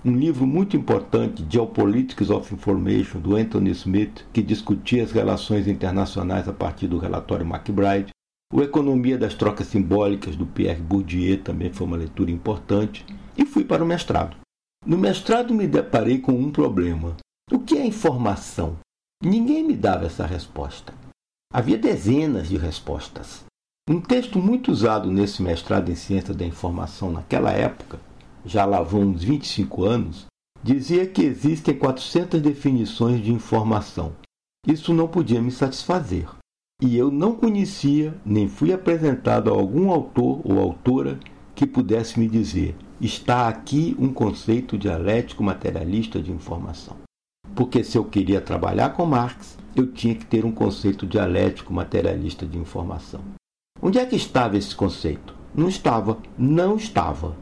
um 0.04 0.16
livro 0.16 0.46
muito 0.46 0.76
importante, 0.76 1.46
Geopolitics 1.48 2.28
of 2.28 2.52
Information, 2.52 3.20
do 3.20 3.36
Anthony 3.36 3.70
Smith, 3.70 4.26
que 4.32 4.42
discutia 4.42 5.04
as 5.04 5.12
relações 5.12 5.68
internacionais 5.68 6.48
a 6.48 6.52
partir 6.52 6.88
do 6.88 6.98
relatório 6.98 7.46
McBride, 7.46 8.12
o 8.52 8.60
Economia 8.60 9.16
das 9.16 9.32
Trocas 9.32 9.68
Simbólicas, 9.68 10.36
do 10.36 10.44
Pierre 10.44 10.82
Bourdieu, 10.82 11.42
também 11.42 11.72
foi 11.72 11.86
uma 11.86 11.96
leitura 11.96 12.30
importante. 12.30 13.06
E 13.34 13.46
fui 13.46 13.64
para 13.64 13.82
o 13.82 13.86
mestrado. 13.86 14.36
No 14.84 14.98
mestrado 14.98 15.54
me 15.54 15.66
deparei 15.66 16.18
com 16.18 16.32
um 16.32 16.50
problema. 16.50 17.16
O 17.50 17.60
que 17.60 17.78
é 17.78 17.86
informação? 17.86 18.76
Ninguém 19.24 19.62
me 19.62 19.74
dava 19.74 20.04
essa 20.04 20.26
resposta. 20.26 20.92
Havia 21.50 21.78
dezenas 21.78 22.50
de 22.50 22.58
respostas. 22.58 23.44
Um 23.90 24.00
texto 24.00 24.38
muito 24.38 24.70
usado 24.70 25.10
nesse 25.10 25.42
mestrado 25.42 25.90
em 25.90 25.96
Ciência 25.96 26.32
da 26.32 26.46
Informação 26.46 27.10
naquela 27.10 27.50
época, 27.50 27.98
já 28.46 28.64
lá 28.64 28.80
vão 28.80 29.00
uns 29.00 29.24
25 29.24 29.84
anos, 29.84 30.26
dizia 30.62 31.04
que 31.04 31.24
existem 31.24 31.76
400 31.76 32.40
definições 32.40 33.20
de 33.20 33.32
informação. 33.32 34.12
Isso 34.64 34.94
não 34.94 35.08
podia 35.08 35.42
me 35.42 35.50
satisfazer 35.50 36.28
e 36.80 36.96
eu 36.96 37.10
não 37.10 37.34
conhecia 37.34 38.14
nem 38.24 38.48
fui 38.48 38.72
apresentado 38.72 39.50
a 39.50 39.52
algum 39.52 39.90
autor 39.90 40.40
ou 40.44 40.60
autora 40.60 41.18
que 41.52 41.66
pudesse 41.66 42.20
me 42.20 42.28
dizer: 42.28 42.76
está 43.00 43.48
aqui 43.48 43.96
um 43.98 44.12
conceito 44.12 44.78
dialético 44.78 45.42
materialista 45.42 46.22
de 46.22 46.30
informação. 46.30 46.98
Porque 47.56 47.82
se 47.82 47.98
eu 47.98 48.04
queria 48.04 48.40
trabalhar 48.40 48.90
com 48.90 49.04
Marx, 49.04 49.58
eu 49.74 49.88
tinha 49.88 50.14
que 50.14 50.24
ter 50.24 50.44
um 50.44 50.52
conceito 50.52 51.04
dialético 51.04 51.72
materialista 51.72 52.46
de 52.46 52.56
informação. 52.56 53.20
Onde 53.84 53.98
é 53.98 54.06
que 54.06 54.14
estava 54.14 54.56
esse 54.56 54.76
conceito? 54.76 55.34
Não 55.52 55.68
estava, 55.68 56.16
não 56.38 56.76
estava. 56.76 57.36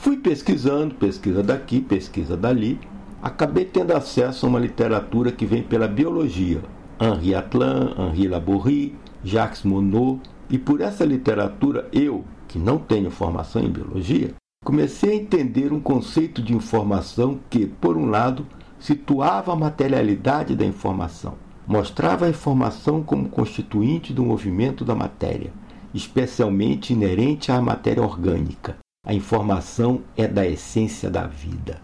Fui 0.00 0.16
pesquisando, 0.16 0.96
pesquisa 0.96 1.40
daqui, 1.40 1.80
pesquisa 1.80 2.36
dali, 2.36 2.80
acabei 3.22 3.64
tendo 3.64 3.92
acesso 3.92 4.44
a 4.44 4.48
uma 4.48 4.58
literatura 4.58 5.30
que 5.30 5.46
vem 5.46 5.62
pela 5.62 5.86
biologia, 5.86 6.60
Henri 7.00 7.32
Atlan, 7.32 7.94
Henri 7.96 8.26
Laborie, 8.26 8.96
Jacques 9.22 9.62
Monod, 9.62 10.20
e 10.50 10.58
por 10.58 10.80
essa 10.80 11.04
literatura 11.04 11.88
eu, 11.92 12.24
que 12.48 12.58
não 12.58 12.76
tenho 12.76 13.08
formação 13.08 13.62
em 13.62 13.70
biologia, 13.70 14.34
comecei 14.64 15.12
a 15.12 15.14
entender 15.14 15.72
um 15.72 15.78
conceito 15.78 16.42
de 16.42 16.56
informação 16.56 17.38
que, 17.48 17.66
por 17.66 17.96
um 17.96 18.06
lado, 18.06 18.44
situava 18.80 19.52
a 19.52 19.56
materialidade 19.56 20.56
da 20.56 20.66
informação, 20.66 21.34
mostrava 21.68 22.26
a 22.26 22.30
informação 22.30 23.00
como 23.00 23.28
constituinte 23.28 24.12
do 24.12 24.24
movimento 24.24 24.84
da 24.84 24.96
matéria, 24.96 25.52
especialmente 25.94 26.92
inerente 26.92 27.52
à 27.52 27.60
matéria 27.60 28.02
orgânica. 28.02 28.76
A 29.06 29.14
informação 29.14 30.02
é 30.16 30.26
da 30.26 30.46
essência 30.46 31.08
da 31.08 31.26
vida. 31.26 31.80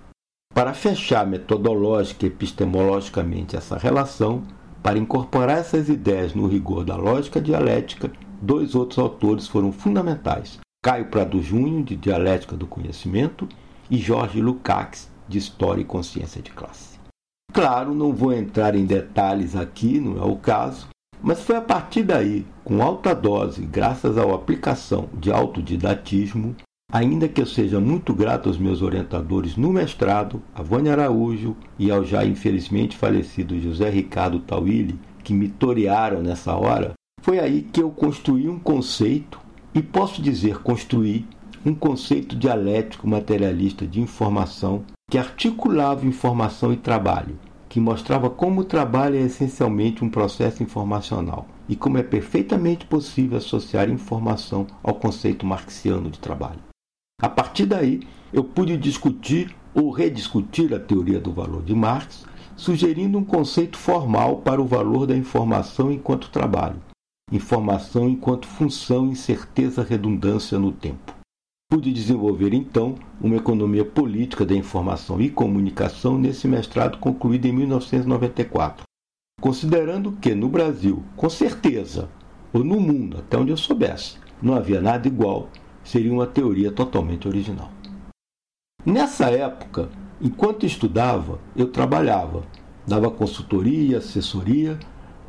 Para 0.52 0.74
fechar 0.74 1.24
metodológica 1.26 2.26
e 2.26 2.28
epistemologicamente 2.28 3.54
essa 3.54 3.78
relação, 3.78 4.42
para 4.82 4.98
incorporar 4.98 5.58
essas 5.58 5.88
ideias 5.88 6.34
no 6.34 6.48
rigor 6.48 6.84
da 6.84 6.96
lógica 6.96 7.40
dialética, 7.40 8.10
dois 8.42 8.74
outros 8.74 8.98
autores 8.98 9.46
foram 9.46 9.70
fundamentais: 9.70 10.58
Caio 10.82 11.06
Prado 11.06 11.40
Júnior, 11.40 11.84
de 11.84 11.94
Dialética 11.94 12.56
do 12.56 12.66
Conhecimento, 12.66 13.48
e 13.88 13.98
Jorge 13.98 14.40
Lukács, 14.40 15.10
de 15.28 15.38
História 15.38 15.82
e 15.82 15.84
Consciência 15.84 16.42
de 16.42 16.50
Classe. 16.50 16.98
Claro, 17.52 17.94
não 17.94 18.12
vou 18.12 18.32
entrar 18.32 18.74
em 18.74 18.86
detalhes 18.86 19.54
aqui, 19.54 20.00
não 20.00 20.20
é 20.20 20.24
o 20.24 20.36
caso, 20.36 20.88
mas 21.22 21.42
foi 21.42 21.56
a 21.56 21.60
partir 21.60 22.02
daí, 22.02 22.46
com 22.64 22.82
alta 22.82 23.14
dose, 23.14 23.62
graças 23.62 24.16
à 24.16 24.22
aplicação 24.22 25.08
de 25.14 25.30
autodidatismo, 25.30 26.54
Ainda 26.92 27.28
que 27.28 27.40
eu 27.40 27.46
seja 27.46 27.78
muito 27.78 28.12
grato 28.12 28.48
aos 28.48 28.58
meus 28.58 28.82
orientadores 28.82 29.56
no 29.56 29.72
mestrado, 29.72 30.42
a 30.52 30.60
Vânia 30.60 30.92
Araújo 30.92 31.56
e 31.78 31.88
ao 31.88 32.04
já 32.04 32.24
infelizmente 32.24 32.96
falecido 32.96 33.60
José 33.60 33.88
Ricardo 33.88 34.40
Tawili, 34.40 34.98
que 35.22 35.32
me 35.32 35.48
torearam 35.48 36.20
nessa 36.20 36.56
hora, 36.56 36.94
foi 37.22 37.38
aí 37.38 37.62
que 37.62 37.80
eu 37.80 37.90
construí 37.90 38.48
um 38.48 38.58
conceito, 38.58 39.40
e 39.72 39.80
posso 39.80 40.20
dizer 40.20 40.58
construí, 40.58 41.24
um 41.64 41.74
conceito 41.74 42.34
dialético 42.34 43.06
materialista 43.06 43.86
de 43.86 44.00
informação 44.00 44.82
que 45.08 45.18
articulava 45.18 46.06
informação 46.06 46.72
e 46.72 46.76
trabalho, 46.76 47.38
que 47.70 47.78
mostrava 47.78 48.28
como 48.28 48.62
o 48.62 48.64
trabalho 48.64 49.16
é 49.16 49.20
essencialmente 49.20 50.04
um 50.04 50.10
processo 50.10 50.60
informacional 50.60 51.46
e 51.68 51.76
como 51.76 51.98
é 51.98 52.02
perfeitamente 52.02 52.84
possível 52.84 53.38
associar 53.38 53.88
informação 53.88 54.66
ao 54.82 54.96
conceito 54.96 55.46
marxiano 55.46 56.10
de 56.10 56.18
trabalho. 56.18 56.58
A 57.22 57.28
partir 57.28 57.66
daí, 57.66 58.00
eu 58.32 58.42
pude 58.42 58.76
discutir 58.76 59.54
ou 59.72 59.92
rediscutir 59.92 60.74
a 60.74 60.80
teoria 60.80 61.20
do 61.20 61.32
valor 61.32 61.62
de 61.62 61.72
Marx, 61.72 62.26
sugerindo 62.56 63.16
um 63.16 63.24
conceito 63.24 63.78
formal 63.78 64.38
para 64.38 64.60
o 64.60 64.66
valor 64.66 65.06
da 65.06 65.16
informação 65.16 65.92
enquanto 65.92 66.28
trabalho, 66.28 66.82
informação 67.30 68.08
enquanto 68.08 68.48
função 68.48 69.12
e 69.12 69.16
certeza 69.16 69.84
redundância 69.84 70.58
no 70.58 70.72
tempo. 70.72 71.19
Pude 71.70 71.92
desenvolver 71.92 72.52
então 72.52 72.96
uma 73.20 73.36
economia 73.36 73.84
política 73.84 74.44
da 74.44 74.56
informação 74.56 75.20
e 75.20 75.30
comunicação 75.30 76.18
nesse 76.18 76.48
mestrado 76.48 76.98
concluído 76.98 77.46
em 77.46 77.52
1994, 77.52 78.82
considerando 79.40 80.10
que 80.20 80.34
no 80.34 80.48
Brasil, 80.48 81.04
com 81.16 81.30
certeza, 81.30 82.08
ou 82.52 82.64
no 82.64 82.80
mundo, 82.80 83.18
até 83.18 83.38
onde 83.38 83.52
eu 83.52 83.56
soubesse, 83.56 84.18
não 84.42 84.54
havia 84.54 84.80
nada 84.80 85.06
igual 85.06 85.48
seria 85.84 86.12
uma 86.12 86.26
teoria 86.26 86.72
totalmente 86.72 87.28
original. 87.28 87.70
Nessa 88.84 89.30
época, 89.30 89.90
enquanto 90.20 90.66
estudava, 90.66 91.38
eu 91.54 91.68
trabalhava, 91.68 92.42
dava 92.84 93.12
consultoria, 93.12 93.98
assessoria 93.98 94.76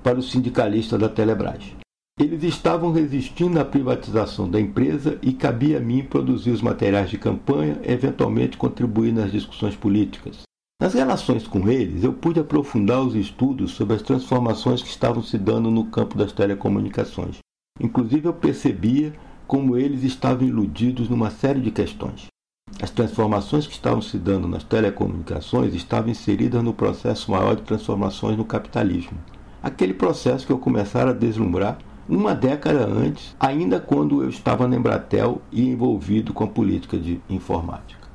para 0.01 0.17
os 0.17 0.31
sindicalistas 0.31 0.99
da 0.99 1.07
Telebrás. 1.07 1.80
Eles 2.19 2.43
estavam 2.43 2.91
resistindo 2.91 3.59
à 3.59 3.65
privatização 3.65 4.49
da 4.49 4.59
empresa 4.59 5.17
e 5.21 5.33
cabia 5.33 5.77
a 5.77 5.81
mim 5.81 6.03
produzir 6.03 6.51
os 6.51 6.61
materiais 6.61 7.09
de 7.09 7.17
campanha, 7.17 7.79
eventualmente 7.83 8.57
contribuir 8.57 9.11
nas 9.11 9.31
discussões 9.31 9.75
políticas. 9.75 10.43
Nas 10.79 10.93
relações 10.93 11.47
com 11.47 11.67
eles, 11.69 12.03
eu 12.03 12.13
pude 12.13 12.39
aprofundar 12.39 13.01
os 13.01 13.15
estudos 13.15 13.71
sobre 13.71 13.95
as 13.95 14.01
transformações 14.01 14.81
que 14.81 14.89
estavam 14.89 15.23
se 15.23 15.37
dando 15.37 15.71
no 15.71 15.85
campo 15.85 16.17
das 16.17 16.31
telecomunicações. 16.31 17.37
Inclusive, 17.79 18.27
eu 18.27 18.33
percebia 18.33 19.13
como 19.47 19.77
eles 19.77 20.03
estavam 20.03 20.47
iludidos 20.47 21.09
numa 21.09 21.29
série 21.29 21.59
de 21.59 21.71
questões. 21.71 22.27
As 22.81 22.89
transformações 22.89 23.67
que 23.67 23.73
estavam 23.73 24.01
se 24.01 24.17
dando 24.17 24.47
nas 24.47 24.63
telecomunicações 24.63 25.73
estavam 25.73 26.09
inseridas 26.09 26.63
no 26.63 26.73
processo 26.73 27.31
maior 27.31 27.55
de 27.55 27.63
transformações 27.63 28.37
no 28.37 28.45
capitalismo. 28.45 29.17
Aquele 29.61 29.93
processo 29.93 30.45
que 30.45 30.51
eu 30.51 30.57
começara 30.57 31.11
a 31.11 31.13
deslumbrar 31.13 31.77
uma 32.11 32.35
década 32.35 32.85
antes, 32.85 33.33
ainda 33.39 33.79
quando 33.79 34.21
eu 34.21 34.27
estava 34.27 34.67
na 34.67 34.75
Embratel 34.75 35.41
e 35.49 35.69
envolvido 35.69 36.33
com 36.33 36.43
a 36.43 36.47
política 36.47 36.97
de 36.97 37.21
informática. 37.29 38.09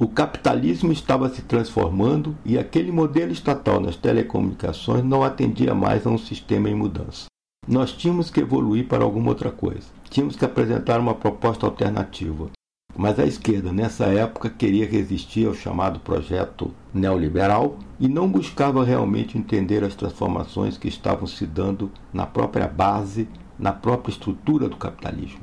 O 0.00 0.08
capitalismo 0.08 0.90
estava 0.92 1.28
se 1.28 1.42
transformando 1.42 2.34
e 2.42 2.56
aquele 2.56 2.90
modelo 2.90 3.30
estatal 3.30 3.80
nas 3.80 3.96
telecomunicações 3.96 5.04
não 5.04 5.22
atendia 5.22 5.74
mais 5.74 6.06
a 6.06 6.10
um 6.10 6.16
sistema 6.16 6.70
em 6.70 6.74
mudança. 6.74 7.26
Nós 7.66 7.92
tínhamos 7.92 8.30
que 8.30 8.40
evoluir 8.40 8.88
para 8.88 9.04
alguma 9.04 9.28
outra 9.28 9.50
coisa. 9.50 9.88
Tínhamos 10.08 10.34
que 10.34 10.44
apresentar 10.46 10.98
uma 10.98 11.14
proposta 11.14 11.66
alternativa. 11.66 12.48
Mas 12.98 13.18
a 13.20 13.24
esquerda, 13.24 13.72
nessa 13.72 14.06
época, 14.06 14.50
queria 14.50 14.84
resistir 14.84 15.46
ao 15.46 15.54
chamado 15.54 16.00
projeto 16.00 16.74
neoliberal 16.92 17.78
e 18.00 18.08
não 18.08 18.28
buscava 18.28 18.84
realmente 18.84 19.38
entender 19.38 19.84
as 19.84 19.94
transformações 19.94 20.76
que 20.76 20.88
estavam 20.88 21.26
se 21.26 21.46
dando 21.46 21.92
na 22.12 22.26
própria 22.26 22.66
base, 22.66 23.28
na 23.56 23.72
própria 23.72 24.10
estrutura 24.10 24.68
do 24.68 24.76
capitalismo. 24.76 25.42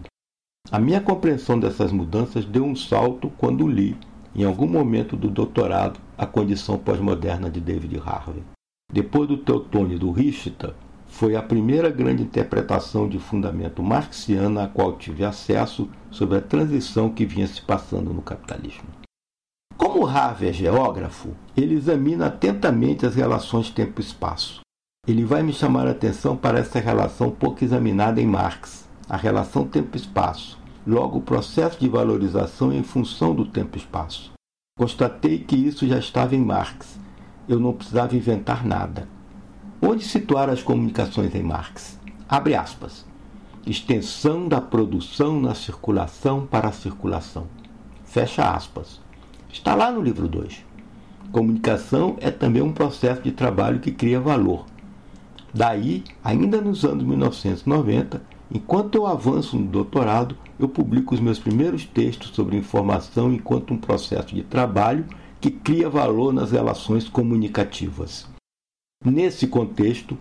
A 0.69 0.77
minha 0.79 0.99
compreensão 0.99 1.57
dessas 1.57 1.93
mudanças 1.93 2.43
deu 2.43 2.65
um 2.65 2.75
salto 2.75 3.31
quando 3.37 3.65
li 3.65 3.95
em 4.35 4.43
algum 4.43 4.67
momento 4.67 5.15
do 5.15 5.29
doutorado, 5.29 5.97
a 6.17 6.25
condição 6.25 6.77
pós-moderna 6.77 7.49
de 7.49 7.61
David 7.61 8.01
Harvey. 8.05 8.43
Depois 8.91 9.29
do 9.29 9.37
Teotônio 9.37 9.97
do 9.97 10.11
Richter, 10.11 10.75
foi 11.15 11.33
a 11.33 11.41
primeira 11.41 11.89
grande 11.89 12.23
interpretação 12.23 13.07
de 13.07 13.17
fundamento 13.17 13.81
marxiano 13.81 14.59
a 14.59 14.67
qual 14.67 14.97
tive 14.97 15.23
acesso 15.23 15.89
sobre 16.11 16.37
a 16.37 16.41
transição 16.41 17.09
que 17.09 17.25
vinha 17.25 17.47
se 17.47 17.61
passando 17.61 18.13
no 18.13 18.21
capitalismo. 18.21 18.83
Como 19.77 20.05
Harvey 20.05 20.49
é 20.49 20.53
geógrafo, 20.53 21.29
ele 21.55 21.75
examina 21.75 22.25
atentamente 22.25 23.05
as 23.05 23.15
relações 23.15 23.69
tempo-espaço. 23.69 24.59
Ele 25.07 25.23
vai 25.23 25.41
me 25.41 25.53
chamar 25.53 25.87
a 25.87 25.91
atenção 25.91 26.35
para 26.35 26.59
essa 26.59 26.81
relação 26.81 27.31
pouco 27.31 27.63
examinada 27.63 28.19
em 28.19 28.27
Marx, 28.27 28.85
a 29.07 29.15
relação 29.15 29.65
tempo-espaço, 29.65 30.59
logo 30.85 31.19
o 31.19 31.21
processo 31.21 31.79
de 31.79 31.87
valorização 31.87 32.73
em 32.73 32.83
função 32.83 33.33
do 33.33 33.45
tempo-espaço. 33.45 34.33
Constatei 34.77 35.39
que 35.39 35.55
isso 35.55 35.87
já 35.87 35.97
estava 35.97 36.35
em 36.35 36.43
Marx. 36.43 36.99
Eu 37.47 37.57
não 37.57 37.71
precisava 37.71 38.17
inventar 38.17 38.65
nada. 38.65 39.14
Onde 39.87 40.03
situar 40.03 40.49
as 40.49 40.63
comunicações 40.63 41.35
em 41.35 41.43
Marx? 41.43 41.99
Abre 42.27 42.55
aspas. 42.55 43.05
Extensão 43.67 44.47
da 44.47 44.59
produção 44.59 45.39
na 45.39 45.53
circulação 45.53 46.45
para 46.45 46.69
a 46.69 46.71
circulação. 46.71 47.45
Fecha 48.03 48.49
aspas. 48.49 48.99
Está 49.51 49.75
lá 49.75 49.91
no 49.91 50.01
livro 50.01 50.27
2. 50.27 50.65
Comunicação 51.31 52.17
é 52.19 52.31
também 52.31 52.63
um 52.63 52.73
processo 52.73 53.21
de 53.21 53.31
trabalho 53.31 53.79
que 53.79 53.91
cria 53.91 54.19
valor. 54.19 54.65
Daí, 55.53 56.03
ainda 56.23 56.59
nos 56.59 56.83
anos 56.83 57.03
1990, 57.03 58.21
Enquanto 58.51 58.95
eu 58.95 59.07
avanço 59.07 59.57
no 59.57 59.65
doutorado, 59.65 60.37
eu 60.59 60.69
publico 60.69 61.15
os 61.15 61.19
meus 61.19 61.39
primeiros 61.39 61.83
textos 61.83 62.29
sobre 62.29 62.55
informação 62.55 63.33
enquanto 63.33 63.73
um 63.73 63.77
processo 63.77 64.35
de 64.35 64.43
trabalho 64.43 65.05
que 65.41 65.49
cria 65.49 65.89
valor 65.89 66.31
nas 66.31 66.51
relações 66.51 67.09
comunicativas. 67.09 68.34
Nesse 69.05 69.45
contexto, 69.45 70.17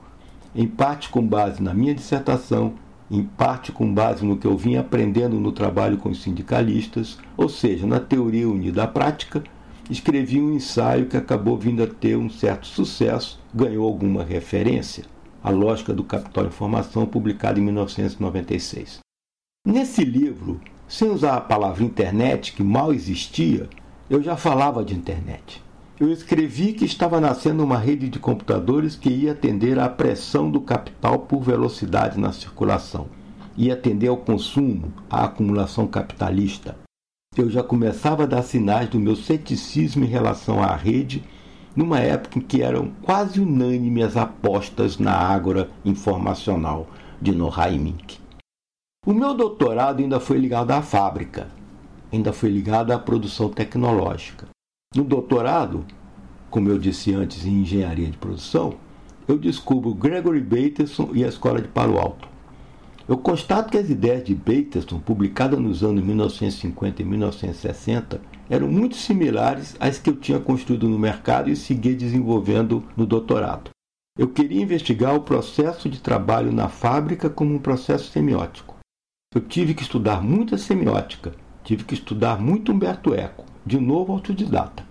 em 0.55 0.69
parte 0.69 1.09
com 1.09 1.27
base 1.27 1.63
na 1.63 1.73
minha 1.73 1.95
dissertação, 1.95 2.75
em 3.11 3.23
parte 3.23 3.73
com 3.73 3.91
base 3.93 4.23
no 4.23 4.37
que 4.37 4.47
eu 4.47 4.59
vim 4.59 4.77
aprendendo 4.77 5.41
no 5.41 5.53
trabalho 5.53 5.97
com 5.97 6.11
os 6.11 6.23
sindicalistas, 6.23 7.17
ou 7.35 7.49
seja, 7.49 7.87
na 7.87 7.99
teoria 7.99 8.47
unida 8.47 8.83
à 8.83 8.87
prática, 8.87 9.43
escrevi 9.89 10.39
um 10.39 10.53
ensaio 10.53 11.07
que 11.07 11.17
acabou 11.17 11.57
vindo 11.57 11.83
a 11.83 11.87
ter 11.87 12.19
um 12.19 12.29
certo 12.29 12.67
sucesso, 12.67 13.41
ganhou 13.55 13.87
alguma 13.87 14.23
referência. 14.23 15.05
A 15.43 15.49
Lógica 15.49 15.95
do 15.95 16.05
Capital 16.05 16.45
Informação, 16.45 17.07
publicado 17.07 17.59
em 17.59 17.63
1996. 17.63 18.99
Nesse 19.67 20.05
livro, 20.05 20.61
sem 20.87 21.09
usar 21.09 21.37
a 21.37 21.41
palavra 21.41 21.83
internet, 21.83 22.53
que 22.53 22.63
mal 22.63 22.93
existia, 22.93 23.67
eu 24.11 24.23
já 24.23 24.37
falava 24.37 24.85
de 24.85 24.95
internet. 24.95 25.65
Eu 25.99 26.11
escrevi 26.11 26.73
que 26.73 26.85
estava 26.85 27.21
nascendo 27.21 27.63
uma 27.63 27.79
rede 27.79 28.09
de 28.09 28.19
computadores 28.19 28.97
que 28.97 29.09
ia 29.09 29.31
atender 29.31 29.79
à 29.79 29.89
pressão 29.89 30.51
do 30.51 30.61
capital 30.61 31.21
por 31.21 31.41
velocidade 31.41 32.19
na 32.19 32.33
circulação, 32.33 33.07
ia 33.57 33.75
atender 33.75 34.09
ao 34.09 34.17
consumo, 34.17 34.93
à 35.09 35.25
acumulação 35.25 35.87
capitalista. 35.87 36.77
Eu 37.37 37.49
já 37.49 37.63
começava 37.63 38.25
a 38.25 38.27
dar 38.27 38.43
sinais 38.43 38.89
do 38.89 38.99
meu 38.99 39.15
ceticismo 39.15 40.05
em 40.05 40.09
relação 40.09 40.61
à 40.61 40.75
rede 40.75 41.23
numa 41.77 42.01
época 42.01 42.41
em 42.41 42.43
que 42.43 42.61
eram 42.61 42.91
quase 43.03 43.41
unânimes 43.41 44.05
as 44.05 44.17
apostas 44.17 44.99
na 44.99 45.13
ágora 45.13 45.71
informacional 45.85 46.89
de 47.23 47.31
Nohai 47.33 47.79
Mink. 47.79 48.19
O 49.07 49.13
meu 49.13 49.33
doutorado 49.33 50.01
ainda 50.01 50.19
foi 50.19 50.39
ligado 50.39 50.73
à 50.73 50.83
fábrica, 50.83 51.49
ainda 52.13 52.33
foi 52.33 52.51
ligado 52.51 52.91
à 52.91 52.99
produção 52.99 53.49
tecnológica. 53.49 54.54
No 54.95 55.03
doutorado, 55.03 55.85
como 56.49 56.69
eu 56.69 56.79
disse 56.79 57.13
antes, 57.13 57.45
em 57.45 57.63
engenharia 57.63 58.09
de 58.09 58.17
produção, 58.17 58.75
eu 59.27 59.37
descubro 59.37 59.93
Gregory 59.93 60.41
Bateson 60.41 61.11
e 61.13 61.25
a 61.25 61.29
Escola 61.29 61.61
de 61.61 61.67
Palo 61.67 61.99
Alto. 61.99 62.29
Eu 63.09 63.19
constato 63.19 63.73
que 63.73 63.77
as 63.77 63.91
ideias 63.91 64.23
de 64.23 64.37
Bateson, 64.37 65.01
publicadas 65.01 65.59
nos 65.59 65.83
anos 65.83 66.05
1950 66.05 67.03
e 67.03 67.05
1960, 67.05 68.21
eram 68.49 68.69
muito 68.69 68.95
similares 68.95 69.75
às 69.81 69.99
que 69.99 70.09
eu 70.09 70.15
tinha 70.15 70.39
construído 70.39 70.89
no 70.89 70.99
mercado 70.99 71.51
e 71.51 71.57
segui 71.57 71.97
desenvolvendo 71.97 72.85
no 72.97 73.05
doutorado. 73.05 73.71
Eu 74.17 74.29
queria 74.29 74.63
investigar 74.63 75.17
o 75.17 75.23
processo 75.23 75.89
de 75.89 76.01
trabalho 76.01 76.53
na 76.53 76.69
fábrica 76.69 77.29
como 77.29 77.53
um 77.53 77.59
processo 77.59 78.13
semiótico. 78.13 78.77
Eu 79.35 79.41
tive 79.41 79.75
que 79.75 79.83
estudar 79.83 80.23
muita 80.23 80.57
semiótica, 80.57 81.33
tive 81.65 81.83
que 81.83 81.95
estudar 81.95 82.41
muito 82.41 82.71
Humberto 82.71 83.13
Eco, 83.13 83.45
de 83.65 83.79
novo 83.81 84.13
autodidata. 84.13 84.85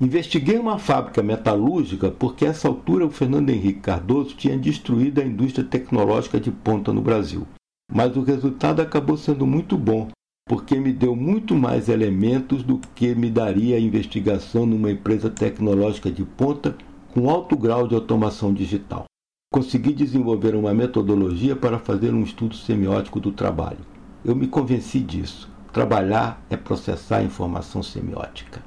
Investiguei 0.00 0.58
uma 0.58 0.78
fábrica 0.78 1.22
metalúrgica 1.22 2.10
porque, 2.10 2.44
a 2.44 2.50
essa 2.50 2.68
altura, 2.68 3.06
o 3.06 3.10
Fernando 3.10 3.48
Henrique 3.48 3.80
Cardoso 3.80 4.36
tinha 4.36 4.58
destruído 4.58 5.20
a 5.20 5.24
indústria 5.24 5.64
tecnológica 5.64 6.38
de 6.38 6.50
ponta 6.50 6.92
no 6.92 7.00
Brasil. 7.00 7.46
Mas 7.90 8.14
o 8.14 8.22
resultado 8.22 8.82
acabou 8.82 9.16
sendo 9.16 9.46
muito 9.46 9.78
bom, 9.78 10.08
porque 10.46 10.78
me 10.78 10.92
deu 10.92 11.16
muito 11.16 11.54
mais 11.54 11.88
elementos 11.88 12.62
do 12.62 12.78
que 12.94 13.14
me 13.14 13.30
daria 13.30 13.76
a 13.76 13.80
investigação 13.80 14.66
numa 14.66 14.90
empresa 14.90 15.30
tecnológica 15.30 16.10
de 16.10 16.24
ponta 16.24 16.76
com 17.14 17.30
alto 17.30 17.56
grau 17.56 17.88
de 17.88 17.94
automação 17.94 18.52
digital. 18.52 19.04
Consegui 19.50 19.94
desenvolver 19.94 20.54
uma 20.54 20.74
metodologia 20.74 21.56
para 21.56 21.78
fazer 21.78 22.12
um 22.12 22.22
estudo 22.22 22.54
semiótico 22.54 23.18
do 23.18 23.32
trabalho. 23.32 23.80
Eu 24.22 24.36
me 24.36 24.46
convenci 24.46 25.00
disso. 25.00 25.55
Trabalhar 25.76 26.42
é 26.48 26.56
processar 26.56 27.22
informação 27.22 27.82
semiótica. 27.82 28.62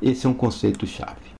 Esse 0.00 0.24
é 0.24 0.30
um 0.30 0.32
conceito-chave. 0.32 1.34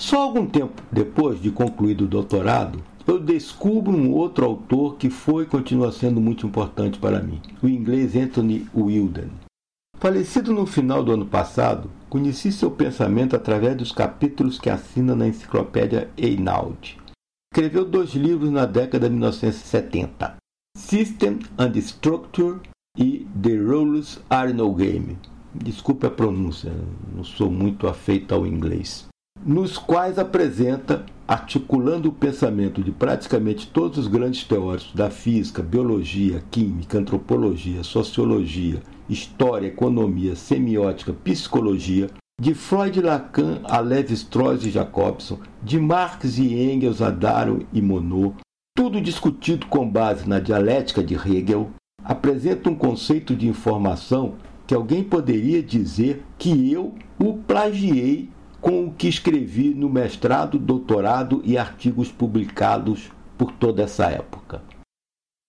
Só 0.00 0.20
algum 0.20 0.46
tempo 0.46 0.82
depois 0.90 1.40
de 1.40 1.52
concluído 1.52 2.06
o 2.06 2.08
doutorado, 2.08 2.82
eu 3.06 3.20
descubro 3.20 3.96
um 3.96 4.10
outro 4.10 4.44
autor 4.44 4.96
que 4.96 5.10
foi 5.10 5.44
e 5.44 5.46
continua 5.46 5.92
sendo 5.92 6.20
muito 6.20 6.44
importante 6.44 6.98
para 6.98 7.22
mim, 7.22 7.40
o 7.62 7.68
inglês 7.68 8.16
Anthony 8.16 8.66
Wilden. 8.74 9.30
Falecido 9.96 10.52
no 10.52 10.66
final 10.66 11.04
do 11.04 11.12
ano 11.12 11.26
passado, 11.26 11.88
conheci 12.10 12.50
seu 12.50 12.72
pensamento 12.72 13.36
através 13.36 13.76
dos 13.76 13.92
capítulos 13.92 14.58
que 14.58 14.68
assina 14.68 15.14
na 15.14 15.28
enciclopédia 15.28 16.10
Einaud. 16.16 16.98
Escreveu 17.54 17.84
dois 17.84 18.10
livros 18.10 18.50
na 18.50 18.66
década 18.66 19.08
de 19.08 19.14
1970, 19.14 20.34
System 20.76 21.38
and 21.56 21.76
Structure 21.76 22.58
e 22.98 23.24
The 23.40 23.56
Rules 23.56 24.20
Are 24.28 24.52
No 24.52 24.74
Game, 24.74 25.16
desculpe 25.54 26.04
a 26.06 26.10
pronúncia, 26.10 26.72
não 27.14 27.22
sou 27.22 27.48
muito 27.48 27.86
afeito 27.86 28.34
ao 28.34 28.44
inglês, 28.44 29.06
nos 29.46 29.78
quais 29.78 30.18
apresenta, 30.18 31.06
articulando 31.26 32.08
o 32.08 32.12
pensamento 32.12 32.82
de 32.82 32.90
praticamente 32.90 33.68
todos 33.68 33.98
os 33.98 34.08
grandes 34.08 34.42
teóricos 34.42 34.92
da 34.94 35.10
física, 35.10 35.62
biologia, 35.62 36.42
química, 36.50 36.98
antropologia, 36.98 37.84
sociologia, 37.84 38.82
história, 39.08 39.68
economia, 39.68 40.34
semiótica, 40.34 41.12
psicologia, 41.12 42.10
de 42.40 42.54
Freud 42.54 43.00
Lacan 43.00 43.60
a 43.64 43.78
Levi-Strauss 43.78 44.64
e 44.64 44.70
Jacobson, 44.70 45.38
de 45.62 45.78
Marx 45.78 46.38
e 46.38 46.54
Engels 46.54 47.00
a 47.00 47.10
Darwin 47.10 47.66
e 47.72 47.80
Monod, 47.80 48.36
tudo 48.76 49.00
discutido 49.00 49.66
com 49.66 49.88
base 49.88 50.28
na 50.28 50.38
dialética 50.38 51.02
de 51.02 51.14
Hegel, 51.14 51.70
apresenta 52.08 52.70
um 52.70 52.74
conceito 52.74 53.36
de 53.36 53.46
informação 53.46 54.36
que 54.66 54.74
alguém 54.74 55.04
poderia 55.04 55.62
dizer 55.62 56.24
que 56.38 56.72
eu 56.72 56.94
o 57.18 57.34
plagiei 57.34 58.30
com 58.62 58.86
o 58.86 58.92
que 58.92 59.06
escrevi 59.06 59.74
no 59.74 59.90
mestrado, 59.90 60.58
doutorado 60.58 61.42
e 61.44 61.58
artigos 61.58 62.10
publicados 62.10 63.12
por 63.36 63.52
toda 63.52 63.82
essa 63.82 64.06
época. 64.06 64.62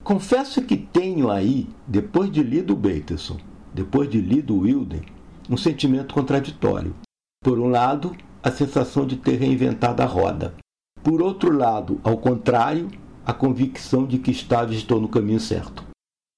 Confesso 0.04 0.62
que 0.62 0.76
tenho 0.76 1.32
aí, 1.32 1.67
depois 1.88 2.30
de 2.30 2.43
lido 2.43 2.76
Bateson, 2.76 3.38
depois 3.74 4.10
de 4.10 4.19
lido 4.19 4.60
Wilden, 4.60 5.02
um 5.50 5.58
sentimento 5.58 6.13
contraditório. 6.13 6.93
Por 7.41 7.58
um 7.58 7.69
lado, 7.69 8.15
a 8.43 8.52
sensação 8.52 9.06
de 9.06 9.15
ter 9.15 9.38
reinventado 9.38 10.02
a 10.02 10.06
roda. 10.06 10.54
Por 11.02 11.22
outro 11.22 11.56
lado, 11.56 12.02
ao 12.04 12.17
contrário, 12.17 12.89
a 13.26 13.34
convicção 13.34 14.06
de 14.06 14.19
que 14.19 14.32
estava 14.32 14.74
estou 14.74 15.00
no 15.00 15.08
caminho 15.08 15.39
certo. 15.39 15.88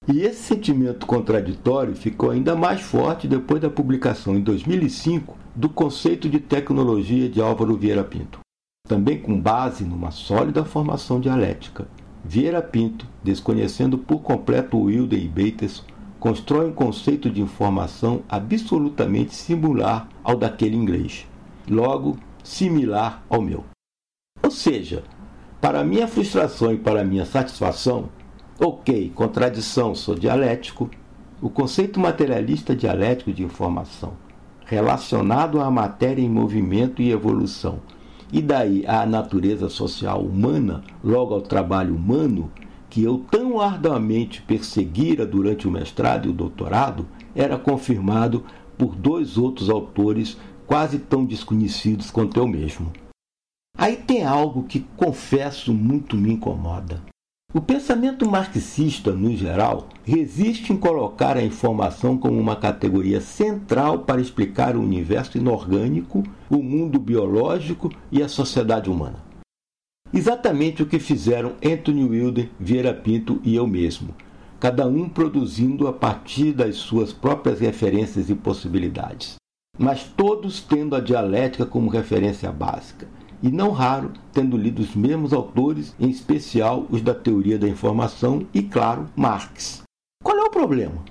E 0.07 0.21
esse 0.21 0.41
sentimento 0.41 1.05
contraditório 1.05 1.95
ficou 1.95 2.31
ainda 2.31 2.55
mais 2.55 2.81
forte 2.81 3.27
depois 3.27 3.61
da 3.61 3.69
publicação 3.69 4.35
em 4.35 4.41
2005 4.41 5.37
do 5.55 5.69
conceito 5.69 6.27
de 6.27 6.39
tecnologia 6.39 7.29
de 7.29 7.39
Álvaro 7.39 7.77
Vieira 7.77 8.03
Pinto, 8.03 8.39
também 8.87 9.21
com 9.21 9.39
base 9.39 9.83
numa 9.83 10.09
sólida 10.09 10.65
formação 10.65 11.19
dialética. 11.19 11.87
Vieira 12.25 12.63
Pinto, 12.63 13.05
desconhecendo 13.23 13.95
por 13.95 14.21
completo 14.21 14.79
Wilder 14.79 15.23
e 15.23 15.27
Bateson, 15.27 15.83
constrói 16.19 16.67
um 16.67 16.73
conceito 16.73 17.29
de 17.29 17.39
informação 17.39 18.23
absolutamente 18.27 19.35
similar 19.35 20.09
ao 20.23 20.35
daquele 20.35 20.75
inglês, 20.75 21.27
logo 21.69 22.17
similar 22.43 23.23
ao 23.29 23.41
meu. 23.41 23.63
Ou 24.41 24.49
seja, 24.49 25.03
para 25.59 25.83
minha 25.83 26.07
frustração 26.07 26.73
e 26.73 26.77
para 26.77 27.03
minha 27.03 27.25
satisfação, 27.25 28.09
ok, 28.63 29.11
contradição, 29.15 29.95
sou 29.95 30.13
dialético, 30.13 30.87
o 31.41 31.49
conceito 31.49 31.99
materialista 31.99 32.75
dialético 32.75 33.33
de 33.33 33.43
informação 33.43 34.13
relacionado 34.71 35.59
à 35.59 35.69
matéria 35.69 36.21
em 36.21 36.29
movimento 36.29 37.01
e 37.01 37.11
evolução, 37.11 37.79
e 38.31 38.41
daí 38.41 38.85
à 38.87 39.05
natureza 39.05 39.67
social 39.67 40.21
humana, 40.23 40.81
logo 41.03 41.33
ao 41.33 41.41
trabalho 41.41 41.93
humano, 41.93 42.49
que 42.89 43.03
eu 43.03 43.17
tão 43.29 43.59
arduamente 43.59 44.41
perseguira 44.43 45.25
durante 45.25 45.67
o 45.67 45.71
mestrado 45.71 46.27
e 46.27 46.29
o 46.29 46.33
doutorado, 46.33 47.05
era 47.35 47.57
confirmado 47.57 48.45
por 48.77 48.95
dois 48.95 49.37
outros 49.37 49.69
autores 49.69 50.37
quase 50.65 50.99
tão 50.99 51.25
desconhecidos 51.25 52.09
quanto 52.09 52.39
eu 52.39 52.47
mesmo. 52.47 52.93
Aí 53.77 53.97
tem 53.97 54.23
algo 54.23 54.63
que, 54.63 54.79
confesso, 54.95 55.73
muito 55.73 56.15
me 56.15 56.31
incomoda. 56.31 57.01
O 57.53 57.59
pensamento 57.59 58.25
marxista, 58.25 59.11
no 59.11 59.35
geral, 59.35 59.89
resiste 60.05 60.71
em 60.71 60.77
colocar 60.77 61.35
a 61.35 61.43
informação 61.43 62.17
como 62.17 62.39
uma 62.39 62.55
categoria 62.55 63.19
central 63.19 63.99
para 63.99 64.21
explicar 64.21 64.77
o 64.77 64.81
universo 64.81 65.37
inorgânico, 65.37 66.23
o 66.49 66.63
mundo 66.63 66.97
biológico 66.97 67.91
e 68.09 68.23
a 68.23 68.29
sociedade 68.29 68.89
humana. 68.89 69.21
Exatamente 70.13 70.81
o 70.81 70.85
que 70.85 70.97
fizeram 70.97 71.55
Anthony 71.61 72.05
Wilder, 72.05 72.49
Vieira 72.57 72.93
Pinto 72.93 73.41
e 73.43 73.53
eu 73.53 73.67
mesmo, 73.67 74.15
cada 74.57 74.87
um 74.87 75.09
produzindo 75.09 75.89
a 75.89 75.93
partir 75.93 76.53
das 76.53 76.77
suas 76.77 77.11
próprias 77.11 77.59
referências 77.59 78.29
e 78.29 78.35
possibilidades, 78.35 79.35
mas 79.77 80.05
todos 80.05 80.61
tendo 80.61 80.95
a 80.95 81.01
dialética 81.01 81.65
como 81.65 81.89
referência 81.89 82.49
básica 82.49 83.09
e 83.41 83.49
não 83.49 83.71
raro 83.71 84.11
tendo 84.31 84.57
lido 84.57 84.81
os 84.81 84.95
mesmos 84.95 85.33
autores, 85.33 85.95
em 85.99 86.09
especial 86.09 86.85
os 86.89 87.01
da 87.01 87.13
teoria 87.13 87.57
da 87.57 87.67
informação 87.67 88.45
e, 88.53 88.61
claro, 88.61 89.05
Marx. 89.15 89.83
Qual 90.23 90.37
é 90.37 90.43
o 90.43 90.49
problema? 90.51 91.03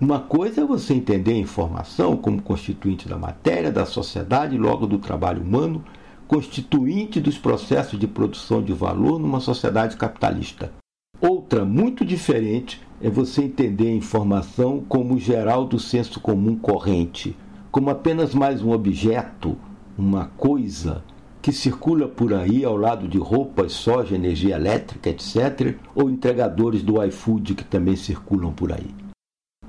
Uma 0.00 0.20
coisa 0.20 0.60
é 0.60 0.64
você 0.64 0.92
entender 0.92 1.32
a 1.32 1.38
informação 1.38 2.16
como 2.16 2.42
constituinte 2.42 3.08
da 3.08 3.16
matéria, 3.16 3.72
da 3.72 3.86
sociedade 3.86 4.58
logo 4.58 4.86
do 4.86 4.98
trabalho 4.98 5.42
humano, 5.42 5.82
constituinte 6.28 7.20
dos 7.20 7.38
processos 7.38 7.98
de 7.98 8.06
produção 8.06 8.62
de 8.62 8.72
valor 8.72 9.18
numa 9.18 9.40
sociedade 9.40 9.96
capitalista. 9.96 10.72
Outra, 11.20 11.64
muito 11.64 12.04
diferente, 12.04 12.82
é 13.00 13.08
você 13.08 13.44
entender 13.44 13.88
a 13.88 13.94
informação 13.94 14.84
como 14.86 15.18
geral 15.18 15.64
do 15.64 15.78
senso 15.78 16.20
comum 16.20 16.56
corrente, 16.56 17.34
como 17.70 17.88
apenas 17.88 18.34
mais 18.34 18.62
um 18.62 18.72
objeto, 18.72 19.56
uma 19.96 20.26
coisa, 20.36 21.02
que 21.46 21.52
circula 21.52 22.08
por 22.08 22.34
aí 22.34 22.64
ao 22.64 22.76
lado 22.76 23.06
de 23.06 23.18
roupas, 23.18 23.70
soja, 23.70 24.16
energia 24.16 24.56
elétrica, 24.56 25.10
etc., 25.10 25.76
ou 25.94 26.10
entregadores 26.10 26.82
do 26.82 27.00
iFood 27.04 27.54
que 27.54 27.62
também 27.62 27.94
circulam 27.94 28.52
por 28.52 28.72
aí. 28.72 28.92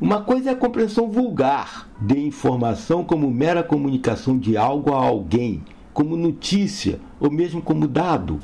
Uma 0.01 0.23
coisa 0.23 0.49
é 0.49 0.53
a 0.53 0.55
compreensão 0.55 1.07
vulgar 1.07 1.87
de 2.01 2.17
informação 2.17 3.03
como 3.03 3.29
mera 3.29 3.61
comunicação 3.61 4.39
de 4.39 4.57
algo 4.57 4.91
a 4.91 4.97
alguém, 4.97 5.63
como 5.93 6.17
notícia 6.17 6.99
ou 7.19 7.29
mesmo 7.29 7.61
como 7.61 7.87
dado, 7.87 8.39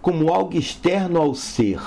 como 0.00 0.32
algo 0.32 0.56
externo 0.56 1.20
ao 1.20 1.34
ser. 1.34 1.82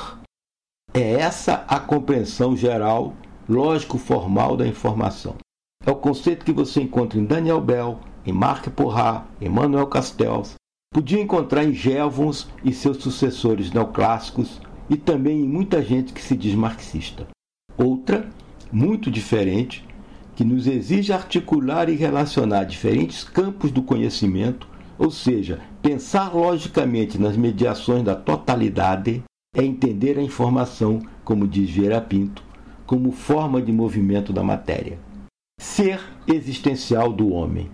É 0.93 1.13
essa 1.13 1.65
a 1.67 1.79
compreensão 1.79 2.55
geral, 2.55 3.15
lógico-formal 3.49 4.55
da 4.55 4.67
informação. 4.67 5.37
É 5.83 5.89
o 5.89 5.95
conceito 5.95 6.45
que 6.45 6.53
você 6.53 6.83
encontra 6.83 7.17
em 7.17 7.25
Daniel 7.25 7.59
Bell, 7.59 7.97
em 8.23 8.31
Marc 8.31 8.67
Porrat, 8.69 9.23
em 9.41 9.49
Manuel 9.49 9.87
Castells, 9.87 10.53
podia 10.93 11.19
encontrar 11.19 11.65
em 11.65 11.73
Jevons 11.73 12.47
e 12.63 12.71
seus 12.71 12.97
sucessores 12.97 13.71
neoclássicos 13.71 14.61
e 14.87 14.95
também 14.95 15.41
em 15.41 15.47
muita 15.47 15.81
gente 15.81 16.13
que 16.13 16.21
se 16.21 16.37
diz 16.37 16.53
marxista. 16.53 17.27
Outra, 17.75 18.29
muito 18.71 19.09
diferente, 19.09 19.83
que 20.35 20.43
nos 20.43 20.67
exige 20.67 21.11
articular 21.11 21.89
e 21.89 21.95
relacionar 21.95 22.63
diferentes 22.65 23.23
campos 23.23 23.71
do 23.71 23.81
conhecimento, 23.81 24.67
ou 24.97 25.09
seja, 25.09 25.59
pensar 25.81 26.33
logicamente 26.35 27.17
nas 27.17 27.35
mediações 27.35 28.03
da 28.03 28.15
totalidade, 28.15 29.23
é 29.55 29.63
entender 29.63 30.17
a 30.17 30.21
informação, 30.21 31.01
como 31.23 31.47
diz 31.47 31.69
Vieira 31.69 32.01
Pinto, 32.01 32.43
como 32.85 33.11
forma 33.11 33.61
de 33.61 33.71
movimento 33.71 34.31
da 34.31 34.43
matéria. 34.43 34.99
Ser 35.59 35.99
existencial 36.27 37.11
do 37.11 37.29
homem. 37.29 37.69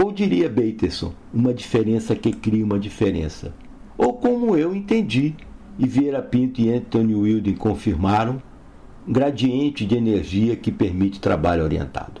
Ou 0.00 0.12
diria 0.12 0.48
Bateson, 0.48 1.12
uma 1.34 1.52
diferença 1.52 2.14
que 2.14 2.32
cria 2.32 2.64
uma 2.64 2.78
diferença. 2.78 3.52
Ou 3.96 4.12
como 4.12 4.56
eu 4.56 4.72
entendi, 4.72 5.34
e 5.76 5.88
Vieira 5.88 6.22
Pinto 6.22 6.60
e 6.60 6.72
Anthony 6.72 7.16
Wilden 7.16 7.56
confirmaram, 7.56 8.40
um 9.06 9.12
gradiente 9.12 9.84
de 9.84 9.96
energia 9.96 10.54
que 10.54 10.70
permite 10.70 11.18
trabalho 11.18 11.64
orientado. 11.64 12.20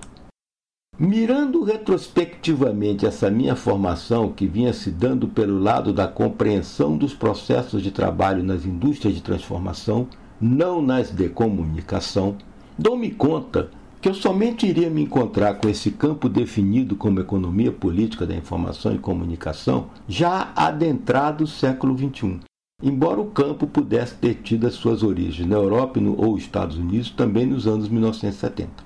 Mirando 0.98 1.62
retrospectivamente 1.62 3.06
essa 3.06 3.30
minha 3.30 3.54
formação 3.54 4.32
que 4.32 4.48
vinha 4.48 4.72
se 4.72 4.90
dando 4.90 5.28
pelo 5.28 5.60
lado 5.60 5.92
da 5.92 6.08
compreensão 6.08 6.96
dos 6.96 7.14
processos 7.14 7.80
de 7.80 7.92
trabalho 7.92 8.42
nas 8.42 8.66
indústrias 8.66 9.14
de 9.14 9.22
transformação, 9.22 10.08
não 10.40 10.82
nas 10.82 11.12
de 11.12 11.28
comunicação, 11.28 12.36
dou-me 12.76 13.12
conta 13.12 13.70
que 14.00 14.08
eu 14.08 14.14
somente 14.14 14.66
iria 14.66 14.88
me 14.88 15.02
encontrar 15.02 15.54
com 15.54 15.68
esse 15.68 15.90
campo 15.90 16.28
definido 16.28 16.94
como 16.94 17.20
economia 17.20 17.72
política 17.72 18.26
da 18.26 18.34
informação 18.34 18.94
e 18.94 18.98
comunicação 18.98 19.90
já 20.06 20.52
adentrado 20.54 21.44
o 21.44 21.48
século 21.48 21.96
XXI. 21.96 22.40
Embora 22.80 23.20
o 23.20 23.30
campo 23.30 23.66
pudesse 23.66 24.14
ter 24.14 24.34
tido 24.36 24.66
as 24.66 24.74
suas 24.74 25.02
origens 25.02 25.48
na 25.48 25.56
Europa 25.56 25.98
ou 26.16 26.38
Estados 26.38 26.76
Unidos 26.76 27.10
também 27.10 27.44
nos 27.44 27.66
anos 27.66 27.88
1970. 27.88 28.84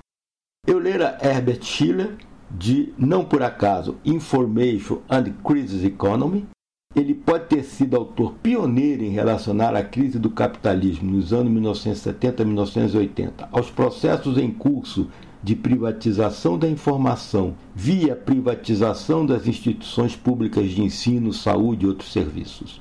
Eu 0.65 0.79
lera 0.79 1.19
Herbert 1.21 1.61
Schiller, 1.61 2.17
de, 2.49 2.91
não 2.97 3.23
por 3.23 3.43
acaso, 3.43 3.97
Information 4.03 5.01
and 5.09 5.25
Crisis 5.43 5.83
Economy, 5.83 6.47
ele 6.95 7.13
pode 7.13 7.45
ter 7.45 7.63
sido 7.63 7.95
autor 7.95 8.33
pioneiro 8.43 9.03
em 9.03 9.09
relacionar 9.09 9.75
a 9.75 9.83
crise 9.83 10.19
do 10.19 10.29
capitalismo 10.29 11.11
nos 11.11 11.33
anos 11.33 11.51
1970 11.51 12.41
e 12.41 12.45
1980 12.45 13.49
aos 13.51 13.69
processos 13.69 14.37
em 14.37 14.51
curso 14.51 15.09
de 15.41 15.55
privatização 15.55 16.57
da 16.57 16.69
informação 16.69 17.55
via 17.75 18.15
privatização 18.15 19.25
das 19.25 19.45
instituições 19.47 20.15
públicas 20.15 20.69
de 20.69 20.81
ensino, 20.81 21.33
saúde 21.33 21.85
e 21.85 21.89
outros 21.89 22.13
serviços. 22.13 22.79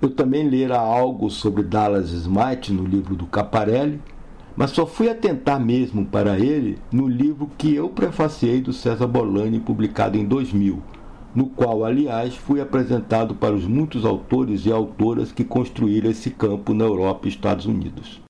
Eu 0.00 0.10
também 0.10 0.48
lera 0.48 0.78
algo 0.78 1.30
sobre 1.30 1.62
Dallas 1.62 2.10
Smith 2.10 2.68
no 2.68 2.84
livro 2.84 3.16
do 3.16 3.26
Caparelli, 3.26 4.00
mas 4.54 4.70
só 4.70 4.86
fui 4.86 5.08
atentar 5.08 5.58
mesmo 5.58 6.04
para 6.04 6.38
ele 6.38 6.78
no 6.92 7.08
livro 7.08 7.50
que 7.58 7.74
eu 7.74 7.88
prefaciei 7.88 8.60
do 8.60 8.72
César 8.72 9.06
Bolani, 9.06 9.58
publicado 9.58 10.16
em 10.16 10.24
2000, 10.24 10.80
no 11.34 11.46
qual, 11.46 11.84
aliás, 11.84 12.36
fui 12.36 12.60
apresentado 12.60 13.34
para 13.34 13.54
os 13.54 13.66
muitos 13.66 14.04
autores 14.04 14.64
e 14.66 14.72
autoras 14.72 15.32
que 15.32 15.44
construíram 15.44 16.10
esse 16.10 16.30
campo 16.30 16.72
na 16.72 16.84
Europa 16.84 17.26
e 17.26 17.30
Estados 17.30 17.66
Unidos. 17.66 18.20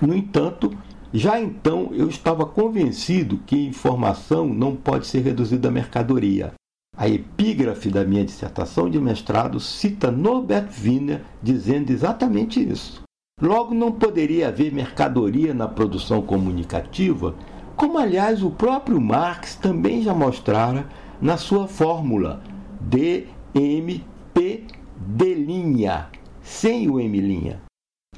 No 0.00 0.14
entanto, 0.14 0.70
já 1.12 1.38
então 1.38 1.90
eu 1.92 2.08
estava 2.08 2.46
convencido 2.46 3.38
que 3.46 3.66
informação 3.66 4.48
não 4.48 4.74
pode 4.74 5.06
ser 5.06 5.20
reduzida 5.20 5.68
a 5.68 5.70
mercadoria. 5.70 6.54
A 6.96 7.08
epígrafe 7.08 7.90
da 7.90 8.04
minha 8.04 8.24
dissertação 8.24 8.88
de 8.88 8.98
mestrado 8.98 9.60
cita 9.60 10.10
Norbert 10.10 10.68
Wiener 10.82 11.22
dizendo 11.42 11.90
exatamente 11.90 12.66
isso. 12.66 13.02
Logo, 13.40 13.74
não 13.74 13.92
poderia 13.92 14.48
haver 14.48 14.72
mercadoria 14.72 15.52
na 15.52 15.66
produção 15.66 16.22
comunicativa, 16.22 17.34
como 17.76 17.98
aliás 17.98 18.42
o 18.42 18.50
próprio 18.50 19.00
Marx 19.00 19.56
também 19.56 20.02
já 20.02 20.14
mostrara 20.14 20.86
na 21.22 21.36
sua 21.36 21.68
fórmula 21.68 22.42
DMP 22.80 24.66
de 24.98 25.34
linha, 25.34 26.08
sem 26.42 26.90
o 26.90 26.98
M. 26.98 27.56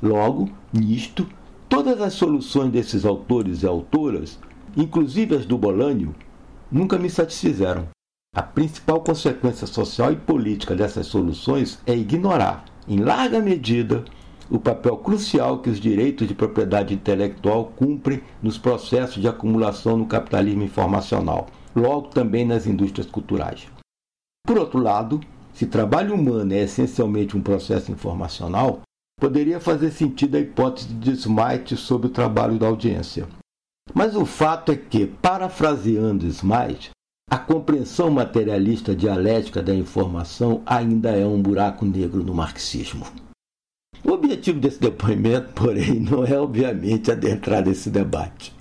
Logo, 0.02 0.48
nisto, 0.72 1.28
todas 1.68 2.00
as 2.00 2.14
soluções 2.14 2.72
desses 2.72 3.04
autores 3.04 3.62
e 3.62 3.66
autoras, 3.66 4.38
inclusive 4.74 5.36
as 5.36 5.44
do 5.44 5.58
Bolânio, 5.58 6.14
nunca 6.72 6.98
me 6.98 7.10
satisfizeram. 7.10 7.88
A 8.34 8.42
principal 8.42 9.02
consequência 9.02 9.66
social 9.66 10.10
e 10.10 10.16
política 10.16 10.74
dessas 10.74 11.06
soluções 11.06 11.78
é 11.86 11.94
ignorar, 11.94 12.64
em 12.88 13.00
larga 13.00 13.38
medida, 13.38 14.02
o 14.50 14.58
papel 14.58 14.96
crucial 14.96 15.58
que 15.58 15.68
os 15.68 15.78
direitos 15.78 16.26
de 16.26 16.34
propriedade 16.34 16.94
intelectual 16.94 17.66
cumprem 17.76 18.22
nos 18.42 18.56
processos 18.56 19.20
de 19.20 19.28
acumulação 19.28 19.98
no 19.98 20.06
capitalismo 20.06 20.62
informacional, 20.62 21.48
logo 21.74 22.08
também 22.08 22.44
nas 22.44 22.66
indústrias 22.66 23.10
culturais. 23.10 23.66
Por 24.46 24.58
outro 24.58 24.78
lado, 24.78 25.20
se 25.52 25.66
trabalho 25.66 26.14
humano 26.14 26.52
é 26.52 26.62
essencialmente 26.62 27.36
um 27.36 27.42
processo 27.42 27.90
informacional, 27.90 28.82
poderia 29.20 29.60
fazer 29.60 29.90
sentido 29.90 30.36
a 30.36 30.40
hipótese 30.40 30.88
de 30.88 31.12
Smith 31.12 31.76
sobre 31.76 32.08
o 32.08 32.10
trabalho 32.10 32.58
da 32.58 32.66
audiência. 32.66 33.26
Mas 33.92 34.16
o 34.16 34.24
fato 34.24 34.72
é 34.72 34.76
que, 34.76 35.06
parafraseando 35.06 36.26
Smith, 36.26 36.90
a 37.30 37.38
compreensão 37.38 38.10
materialista 38.10 38.94
dialética 38.94 39.62
da 39.62 39.74
informação 39.74 40.62
ainda 40.66 41.10
é 41.10 41.26
um 41.26 41.40
buraco 41.40 41.84
negro 41.84 42.22
no 42.22 42.34
marxismo. 42.34 43.06
O 44.04 44.12
objetivo 44.12 44.60
desse 44.60 44.80
depoimento, 44.80 45.52
porém, 45.56 46.00
não 46.00 46.24
é 46.24 46.38
obviamente 46.38 47.10
adentrar 47.10 47.64
nesse 47.64 47.88
debate. 47.90 48.53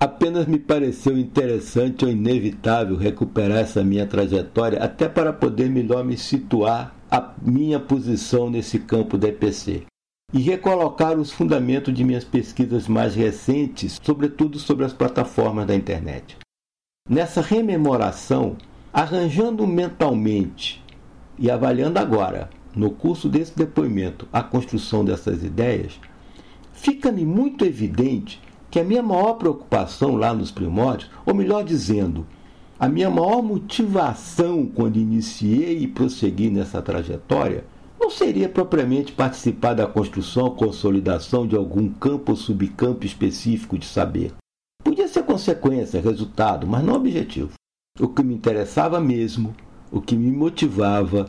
Apenas 0.00 0.46
me 0.46 0.58
pareceu 0.58 1.16
interessante 1.16 2.04
ou 2.04 2.10
inevitável 2.10 2.96
recuperar 2.96 3.58
essa 3.58 3.82
minha 3.84 4.06
trajetória, 4.06 4.82
até 4.82 5.08
para 5.08 5.32
poder 5.32 5.70
melhor 5.70 6.04
me 6.04 6.16
situar 6.16 6.94
a 7.10 7.32
minha 7.40 7.78
posição 7.78 8.50
nesse 8.50 8.80
campo 8.80 9.16
da 9.16 9.28
EPC 9.28 9.84
e 10.32 10.40
recolocar 10.40 11.16
os 11.16 11.30
fundamentos 11.30 11.94
de 11.94 12.02
minhas 12.02 12.24
pesquisas 12.24 12.88
mais 12.88 13.14
recentes, 13.14 14.00
sobretudo 14.02 14.58
sobre 14.58 14.84
as 14.84 14.92
plataformas 14.92 15.66
da 15.66 15.76
internet. 15.76 16.36
Nessa 17.08 17.40
rememoração, 17.40 18.56
arranjando 18.92 19.64
mentalmente 19.64 20.82
e 21.38 21.48
avaliando 21.48 22.00
agora, 22.00 22.50
no 22.74 22.90
curso 22.90 23.28
desse 23.28 23.56
depoimento, 23.56 24.28
a 24.32 24.42
construção 24.42 25.04
dessas 25.04 25.44
ideias, 25.44 26.00
fica-me 26.72 27.24
muito 27.24 27.64
evidente 27.64 28.42
que 28.74 28.80
a 28.80 28.82
minha 28.82 29.04
maior 29.04 29.34
preocupação 29.34 30.16
lá 30.16 30.34
nos 30.34 30.50
primórdios, 30.50 31.08
ou 31.24 31.32
melhor 31.32 31.62
dizendo, 31.62 32.26
a 32.76 32.88
minha 32.88 33.08
maior 33.08 33.40
motivação 33.40 34.66
quando 34.66 34.96
iniciei 34.96 35.78
e 35.78 35.86
prossegui 35.86 36.50
nessa 36.50 36.82
trajetória 36.82 37.64
não 38.00 38.10
seria 38.10 38.48
propriamente 38.48 39.12
participar 39.12 39.74
da 39.74 39.86
construção 39.86 40.46
ou 40.46 40.56
consolidação 40.56 41.46
de 41.46 41.54
algum 41.54 41.88
campo 41.88 42.32
ou 42.32 42.36
subcampo 42.36 43.06
específico 43.06 43.78
de 43.78 43.86
saber. 43.86 44.32
Podia 44.82 45.06
ser 45.06 45.22
consequência, 45.22 46.00
resultado, 46.00 46.66
mas 46.66 46.82
não 46.82 46.94
objetivo. 46.94 47.52
O 48.00 48.08
que 48.08 48.24
me 48.24 48.34
interessava 48.34 48.98
mesmo, 49.00 49.54
o 49.92 50.00
que 50.00 50.16
me 50.16 50.32
motivava, 50.32 51.26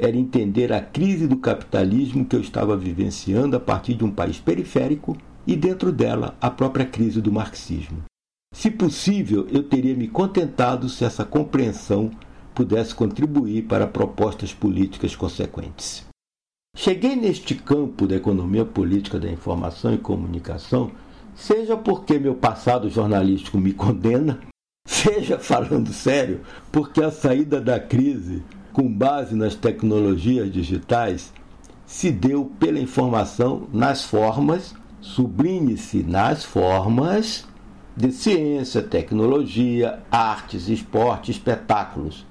era 0.00 0.16
entender 0.16 0.72
a 0.72 0.80
crise 0.80 1.28
do 1.28 1.36
capitalismo 1.36 2.24
que 2.24 2.34
eu 2.34 2.40
estava 2.40 2.76
vivenciando 2.76 3.56
a 3.56 3.60
partir 3.60 3.94
de 3.94 4.04
um 4.04 4.10
país 4.10 4.40
periférico 4.40 5.16
e, 5.48 5.56
dentro 5.56 5.90
dela, 5.90 6.36
a 6.42 6.50
própria 6.50 6.84
crise 6.84 7.22
do 7.22 7.32
marxismo. 7.32 8.02
Se 8.54 8.70
possível, 8.70 9.48
eu 9.50 9.62
teria 9.62 9.96
me 9.96 10.06
contentado 10.06 10.90
se 10.90 11.06
essa 11.06 11.24
compreensão 11.24 12.10
pudesse 12.54 12.94
contribuir 12.94 13.62
para 13.62 13.86
propostas 13.86 14.52
políticas 14.52 15.16
consequentes. 15.16 16.04
Cheguei 16.76 17.16
neste 17.16 17.54
campo 17.54 18.06
da 18.06 18.16
economia 18.16 18.66
política 18.66 19.18
da 19.18 19.30
informação 19.30 19.94
e 19.94 19.98
comunicação, 19.98 20.90
seja 21.34 21.78
porque 21.78 22.18
meu 22.18 22.34
passado 22.34 22.90
jornalístico 22.90 23.56
me 23.56 23.72
condena, 23.72 24.40
seja 24.86 25.38
falando 25.38 25.94
sério, 25.94 26.42
porque 26.70 27.02
a 27.02 27.10
saída 27.10 27.58
da 27.58 27.80
crise, 27.80 28.42
com 28.70 28.86
base 28.86 29.34
nas 29.34 29.54
tecnologias 29.54 30.52
digitais, 30.52 31.32
se 31.86 32.10
deu 32.10 32.52
pela 32.60 32.78
informação 32.78 33.66
nas 33.72 34.04
formas 34.04 34.74
sublime-se 35.00 36.02
nas 36.02 36.44
formas 36.44 37.46
de 37.96 38.12
ciência, 38.12 38.82
tecnologia, 38.82 40.00
artes, 40.10 40.68
esporte, 40.68 41.30
espetáculos. 41.30 42.26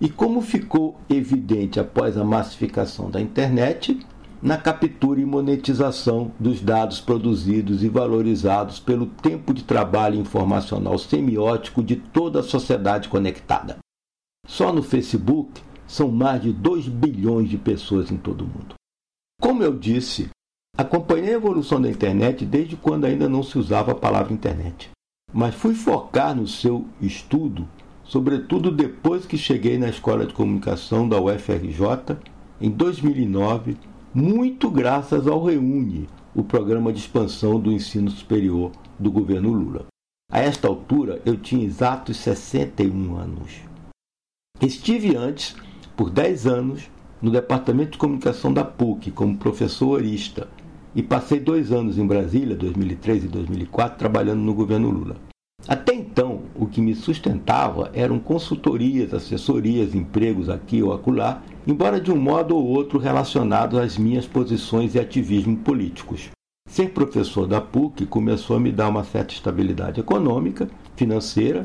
E 0.00 0.08
como 0.08 0.40
ficou 0.42 1.00
evidente 1.08 1.80
após 1.80 2.16
a 2.16 2.24
massificação 2.24 3.10
da 3.10 3.20
internet, 3.20 3.98
na 4.40 4.56
captura 4.56 5.20
e 5.20 5.24
monetização 5.24 6.30
dos 6.38 6.60
dados 6.60 7.00
produzidos 7.00 7.82
e 7.82 7.88
valorizados 7.88 8.78
pelo 8.78 9.06
tempo 9.06 9.52
de 9.52 9.64
trabalho 9.64 10.20
informacional 10.20 10.96
semiótico 10.98 11.82
de 11.82 11.96
toda 11.96 12.40
a 12.40 12.44
sociedade 12.44 13.08
conectada. 13.08 13.78
Só 14.46 14.72
no 14.72 14.82
Facebook 14.82 15.60
são 15.86 16.10
mais 16.10 16.42
de 16.42 16.52
2 16.52 16.86
bilhões 16.86 17.48
de 17.48 17.58
pessoas 17.58 18.12
em 18.12 18.16
todo 18.16 18.42
o 18.42 18.46
mundo. 18.46 18.74
Como 19.40 19.62
eu 19.62 19.76
disse, 19.76 20.28
Acompanhei 20.76 21.30
a 21.30 21.36
evolução 21.36 21.80
da 21.80 21.90
internet 21.90 22.44
desde 22.44 22.76
quando 22.76 23.04
ainda 23.04 23.28
não 23.28 23.42
se 23.42 23.58
usava 23.58 23.92
a 23.92 23.96
palavra 23.96 24.32
internet. 24.32 24.90
Mas 25.32 25.54
fui 25.54 25.74
focar 25.74 26.34
no 26.34 26.46
seu 26.46 26.86
estudo, 27.00 27.68
sobretudo 28.04 28.70
depois 28.70 29.26
que 29.26 29.36
cheguei 29.36 29.76
na 29.76 29.88
Escola 29.88 30.24
de 30.24 30.32
Comunicação 30.32 31.08
da 31.08 31.20
UFRJ 31.20 32.16
em 32.60 32.70
2009, 32.70 33.76
muito 34.14 34.70
graças 34.70 35.26
ao 35.26 35.44
Reúne, 35.44 36.08
o 36.34 36.42
programa 36.42 36.92
de 36.92 37.00
expansão 37.00 37.58
do 37.58 37.72
ensino 37.72 38.10
superior 38.10 38.72
do 38.98 39.10
governo 39.10 39.52
Lula. 39.52 39.86
A 40.30 40.40
esta 40.40 40.68
altura 40.68 41.20
eu 41.24 41.36
tinha 41.36 41.64
exatos 41.64 42.18
61 42.18 43.16
anos. 43.16 43.62
Estive 44.60 45.16
antes, 45.16 45.56
por 45.96 46.10
10 46.10 46.46
anos, 46.46 46.90
no 47.20 47.30
Departamento 47.30 47.92
de 47.92 47.98
Comunicação 47.98 48.52
da 48.52 48.64
PUC 48.64 49.10
como 49.10 49.36
professor 49.36 49.88
horista 49.88 50.48
e 50.98 51.02
passei 51.04 51.38
dois 51.38 51.70
anos 51.70 51.96
em 51.96 52.04
Brasília, 52.04 52.56
2003 52.56 53.22
e 53.22 53.28
2004, 53.28 53.96
trabalhando 53.96 54.40
no 54.40 54.52
governo 54.52 54.90
Lula. 54.90 55.14
Até 55.68 55.94
então, 55.94 56.40
o 56.56 56.66
que 56.66 56.80
me 56.80 56.92
sustentava 56.92 57.88
eram 57.94 58.18
consultorias, 58.18 59.14
assessorias, 59.14 59.94
empregos 59.94 60.48
aqui 60.48 60.82
ou 60.82 60.92
acolá, 60.92 61.40
embora 61.64 62.00
de 62.00 62.10
um 62.10 62.16
modo 62.16 62.56
ou 62.56 62.64
outro 62.66 62.98
relacionados 62.98 63.78
às 63.78 63.96
minhas 63.96 64.26
posições 64.26 64.96
e 64.96 64.98
ativismo 64.98 65.56
políticos. 65.58 66.30
Ser 66.68 66.90
professor 66.90 67.46
da 67.46 67.60
PUC 67.60 68.04
começou 68.04 68.56
a 68.56 68.60
me 68.60 68.72
dar 68.72 68.88
uma 68.88 69.04
certa 69.04 69.32
estabilidade 69.32 70.00
econômica, 70.00 70.68
financeira. 70.96 71.64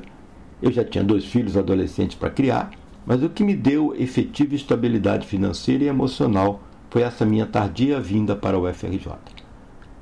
Eu 0.62 0.72
já 0.72 0.86
tinha 0.86 1.04
dois 1.04 1.26
filhos 1.26 1.58
adolescentes 1.58 2.15
para 2.15 2.30
criar, 2.30 2.69
mas 3.04 3.24
o 3.24 3.30
que 3.30 3.43
me 3.43 3.56
deu 3.56 3.96
efetiva 3.98 4.54
estabilidade 4.54 5.26
financeira 5.26 5.86
e 5.86 5.88
emocional 5.88 6.62
foi 6.93 7.01
essa 7.01 7.25
minha 7.25 7.47
tardia 7.47 7.99
vinda 7.99 8.36
para 8.36 8.56
o 8.56 8.71
FRJ. 8.71 9.13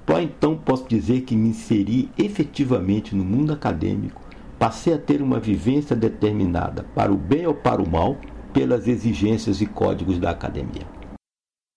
Só 0.10 0.20
então 0.20 0.58
posso 0.58 0.90
dizer 0.90 1.22
que 1.22 1.38
me 1.38 1.48
inseri 1.48 2.10
efetivamente 2.18 3.16
no 3.16 3.24
mundo 3.24 3.54
acadêmico, 3.54 4.22
passei 4.60 4.94
a 4.94 4.98
ter 4.98 5.22
uma 5.22 5.40
vivência 5.40 5.96
determinada, 5.96 6.84
para 6.94 7.10
o 7.10 7.16
bem 7.16 7.48
ou 7.48 7.54
para 7.54 7.82
o 7.82 7.90
mal, 7.90 8.18
pelas 8.52 8.90
exigências 8.90 9.62
e 9.62 9.66
códigos 9.66 10.20
da 10.20 10.32
academia. 10.32 10.86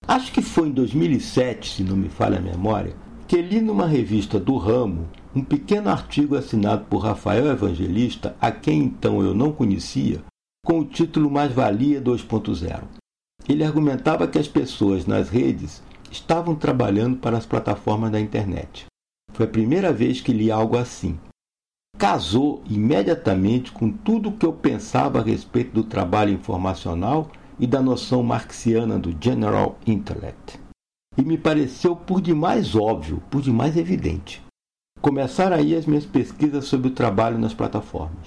Acho 0.08 0.32
que 0.32 0.42
foi 0.42 0.66
em 0.66 0.72
2007, 0.72 1.76
se 1.76 1.84
não 1.84 1.96
me 1.96 2.08
falha 2.08 2.38
a 2.38 2.42
memória, 2.42 2.96
que 3.28 3.40
li 3.40 3.60
numa 3.60 3.86
revista 3.86 4.40
do 4.40 4.56
ramo 4.56 5.08
um 5.32 5.44
pequeno 5.44 5.90
artigo 5.90 6.36
assinado 6.36 6.86
por 6.86 6.98
Rafael 6.98 7.46
Evangelista, 7.46 8.34
a 8.40 8.50
quem 8.50 8.82
então 8.82 9.22
eu 9.22 9.32
não 9.32 9.52
conhecia, 9.52 10.22
com 10.66 10.80
o 10.80 10.84
título 10.84 11.30
Mais 11.30 11.52
Valia 11.52 12.02
2.0. 12.02 13.03
Ele 13.48 13.62
argumentava 13.62 14.26
que 14.26 14.38
as 14.38 14.48
pessoas 14.48 15.06
nas 15.06 15.28
redes 15.28 15.82
estavam 16.10 16.54
trabalhando 16.54 17.16
para 17.18 17.36
as 17.36 17.44
plataformas 17.44 18.10
da 18.10 18.20
internet. 18.20 18.86
Foi 19.32 19.46
a 19.46 19.50
primeira 19.50 19.92
vez 19.92 20.20
que 20.20 20.32
li 20.32 20.50
algo 20.50 20.76
assim. 20.78 21.18
Casou 21.98 22.62
imediatamente 22.68 23.70
com 23.70 23.90
tudo 23.90 24.28
o 24.28 24.36
que 24.36 24.46
eu 24.46 24.52
pensava 24.52 25.20
a 25.20 25.22
respeito 25.22 25.72
do 25.72 25.84
trabalho 25.84 26.32
informacional 26.32 27.30
e 27.58 27.66
da 27.66 27.80
noção 27.80 28.22
marxiana 28.22 28.98
do 28.98 29.14
general 29.20 29.78
intellect. 29.86 30.60
E 31.16 31.22
me 31.22 31.38
pareceu 31.38 31.94
por 31.94 32.20
demais 32.20 32.74
óbvio, 32.74 33.22
por 33.30 33.42
demais 33.42 33.76
evidente. 33.76 34.42
Começaram 35.00 35.56
aí 35.56 35.76
as 35.76 35.86
minhas 35.86 36.06
pesquisas 36.06 36.64
sobre 36.64 36.88
o 36.88 36.94
trabalho 36.94 37.38
nas 37.38 37.54
plataformas. 37.54 38.24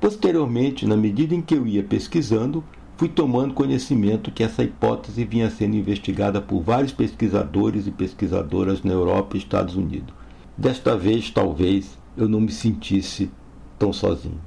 Posteriormente, 0.00 0.86
na 0.86 0.96
medida 0.96 1.34
em 1.34 1.40
que 1.40 1.54
eu 1.54 1.66
ia 1.66 1.82
pesquisando, 1.82 2.62
fui 3.02 3.08
tomando 3.08 3.52
conhecimento 3.52 4.30
que 4.30 4.44
essa 4.44 4.62
hipótese 4.62 5.24
vinha 5.24 5.50
sendo 5.50 5.74
investigada 5.74 6.40
por 6.40 6.62
vários 6.62 6.92
pesquisadores 6.92 7.88
e 7.88 7.90
pesquisadoras 7.90 8.84
na 8.84 8.92
Europa 8.92 9.34
e 9.34 9.40
Estados 9.40 9.74
Unidos. 9.74 10.14
Desta 10.56 10.96
vez, 10.96 11.28
talvez, 11.28 11.98
eu 12.16 12.28
não 12.28 12.40
me 12.40 12.52
sentisse 12.52 13.28
tão 13.76 13.92
sozinho. 13.92 14.40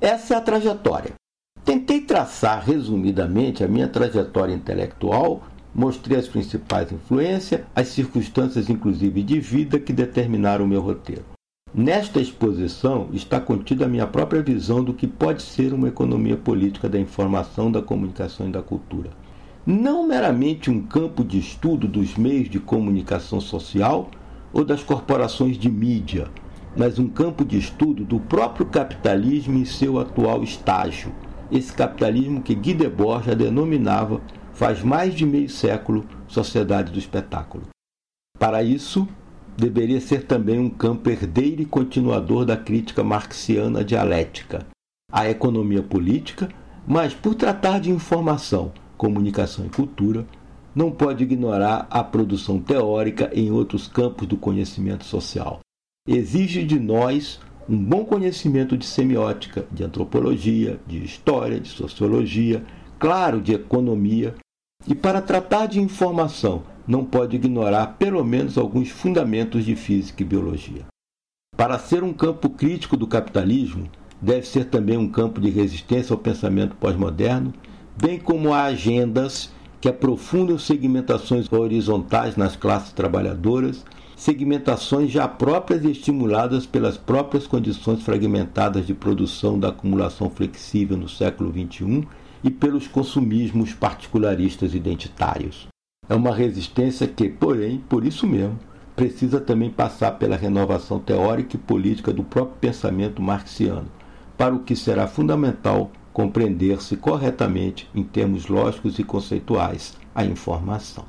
Essa 0.00 0.34
é 0.34 0.36
a 0.36 0.40
trajetória. 0.40 1.14
Tentei 1.64 2.00
traçar 2.00 2.62
resumidamente 2.64 3.64
a 3.64 3.66
minha 3.66 3.88
trajetória 3.88 4.54
intelectual, 4.54 5.42
mostrei 5.74 6.16
as 6.16 6.28
principais 6.28 6.92
influências, 6.92 7.62
as 7.74 7.88
circunstâncias 7.88 8.70
inclusive 8.70 9.20
de 9.20 9.40
vida 9.40 9.80
que 9.80 9.92
determinaram 9.92 10.64
o 10.64 10.68
meu 10.68 10.80
roteiro. 10.80 11.24
Nesta 11.76 12.20
exposição 12.20 13.08
está 13.12 13.40
contida 13.40 13.84
a 13.84 13.88
minha 13.88 14.06
própria 14.06 14.40
visão 14.40 14.84
do 14.84 14.94
que 14.94 15.08
pode 15.08 15.42
ser 15.42 15.72
uma 15.72 15.88
economia 15.88 16.36
política 16.36 16.88
da 16.88 17.00
informação, 17.00 17.68
da 17.68 17.82
comunicação 17.82 18.48
e 18.48 18.52
da 18.52 18.62
cultura. 18.62 19.10
Não 19.66 20.06
meramente 20.06 20.70
um 20.70 20.80
campo 20.80 21.24
de 21.24 21.36
estudo 21.36 21.88
dos 21.88 22.14
meios 22.16 22.48
de 22.48 22.60
comunicação 22.60 23.40
social 23.40 24.08
ou 24.52 24.64
das 24.64 24.84
corporações 24.84 25.58
de 25.58 25.68
mídia, 25.68 26.28
mas 26.76 27.00
um 27.00 27.08
campo 27.08 27.44
de 27.44 27.58
estudo 27.58 28.04
do 28.04 28.20
próprio 28.20 28.66
capitalismo 28.66 29.58
em 29.58 29.64
seu 29.64 29.98
atual 29.98 30.44
estágio. 30.44 31.12
Esse 31.50 31.72
capitalismo 31.72 32.40
que 32.40 32.54
Guy 32.54 32.74
Debord 32.74 33.26
já 33.26 33.34
denominava, 33.34 34.20
faz 34.52 34.80
mais 34.80 35.12
de 35.12 35.26
meio 35.26 35.48
século, 35.48 36.04
sociedade 36.28 36.92
do 36.92 37.00
espetáculo. 37.00 37.64
Para 38.38 38.62
isso, 38.62 39.08
deveria 39.56 40.00
ser 40.00 40.24
também 40.24 40.58
um 40.58 40.70
campo 40.70 41.10
herdeiro 41.10 41.62
e 41.62 41.66
continuador 41.66 42.44
da 42.44 42.56
crítica 42.56 43.02
marxiana 43.02 43.84
dialética, 43.84 44.66
a 45.10 45.28
economia 45.28 45.82
política, 45.82 46.48
mas 46.86 47.14
por 47.14 47.34
tratar 47.34 47.80
de 47.80 47.90
informação, 47.90 48.72
comunicação 48.96 49.64
e 49.66 49.70
cultura, 49.70 50.26
não 50.74 50.90
pode 50.90 51.22
ignorar 51.22 51.86
a 51.90 52.02
produção 52.02 52.60
teórica 52.60 53.30
em 53.32 53.50
outros 53.50 53.86
campos 53.86 54.26
do 54.26 54.36
conhecimento 54.36 55.04
social 55.04 55.60
exige 56.06 56.64
de 56.64 56.78
nós 56.78 57.40
um 57.66 57.82
bom 57.82 58.04
conhecimento 58.04 58.76
de 58.76 58.84
semiótica, 58.84 59.66
de 59.72 59.82
antropologia, 59.82 60.78
de 60.86 61.02
história, 61.02 61.58
de 61.58 61.68
sociologia, 61.68 62.62
claro, 62.98 63.40
de 63.40 63.54
economia. 63.54 64.34
E 64.86 64.94
para 64.94 65.22
tratar 65.22 65.66
de 65.66 65.80
informação, 65.80 66.62
não 66.86 67.04
pode 67.04 67.36
ignorar 67.36 67.96
pelo 67.98 68.24
menos 68.24 68.58
alguns 68.58 68.90
fundamentos 68.90 69.64
de 69.64 69.74
física 69.74 70.22
e 70.22 70.26
biologia. 70.26 70.86
Para 71.56 71.78
ser 71.78 72.02
um 72.02 72.12
campo 72.12 72.50
crítico 72.50 72.96
do 72.96 73.06
capitalismo, 73.06 73.88
deve 74.20 74.46
ser 74.46 74.66
também 74.66 74.96
um 74.96 75.08
campo 75.08 75.40
de 75.40 75.50
resistência 75.50 76.12
ao 76.12 76.18
pensamento 76.18 76.76
pós-moderno, 76.76 77.52
bem 77.96 78.18
como 78.18 78.52
a 78.52 78.64
agendas 78.64 79.52
que 79.80 79.88
aprofundam 79.88 80.58
segmentações 80.58 81.50
horizontais 81.52 82.36
nas 82.36 82.56
classes 82.56 82.92
trabalhadoras 82.92 83.84
segmentações 84.16 85.10
já 85.10 85.26
próprias 85.26 85.84
e 85.84 85.90
estimuladas 85.90 86.66
pelas 86.66 86.96
próprias 86.96 87.46
condições 87.46 88.02
fragmentadas 88.02 88.86
de 88.86 88.94
produção 88.94 89.58
da 89.58 89.68
acumulação 89.68 90.30
flexível 90.30 90.96
no 90.96 91.08
século 91.08 91.52
XXI 91.52 92.06
e 92.42 92.50
pelos 92.50 92.86
consumismos 92.86 93.72
particularistas 93.72 94.74
identitários. 94.74 95.73
É 96.08 96.14
uma 96.14 96.34
resistência 96.34 97.06
que, 97.06 97.28
porém, 97.28 97.78
por 97.88 98.04
isso 98.04 98.26
mesmo, 98.26 98.58
precisa 98.94 99.40
também 99.40 99.70
passar 99.70 100.12
pela 100.12 100.36
renovação 100.36 101.00
teórica 101.00 101.56
e 101.56 101.58
política 101.58 102.12
do 102.12 102.22
próprio 102.22 102.56
pensamento 102.60 103.22
marxiano, 103.22 103.88
para 104.36 104.54
o 104.54 104.60
que 104.60 104.76
será 104.76 105.06
fundamental 105.06 105.90
compreender-se 106.12 106.96
corretamente, 106.96 107.90
em 107.94 108.04
termos 108.04 108.46
lógicos 108.46 108.98
e 108.98 109.04
conceituais, 109.04 109.94
a 110.14 110.24
informação. 110.24 111.04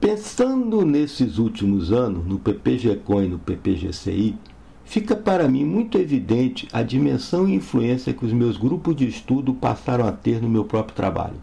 Pensando 0.00 0.84
nesses 0.84 1.36
últimos 1.36 1.92
anos, 1.92 2.24
no 2.24 2.38
PPG-Com 2.38 3.22
e 3.22 3.28
no 3.28 3.38
PPGCI, 3.38 4.38
fica 4.84 5.16
para 5.16 5.48
mim 5.48 5.64
muito 5.64 5.98
evidente 5.98 6.68
a 6.72 6.82
dimensão 6.82 7.48
e 7.48 7.54
influência 7.54 8.14
que 8.14 8.24
os 8.24 8.32
meus 8.32 8.56
grupos 8.56 8.94
de 8.94 9.06
estudo 9.06 9.52
passaram 9.52 10.06
a 10.06 10.12
ter 10.12 10.40
no 10.40 10.48
meu 10.48 10.64
próprio 10.64 10.94
trabalho. 10.94 11.42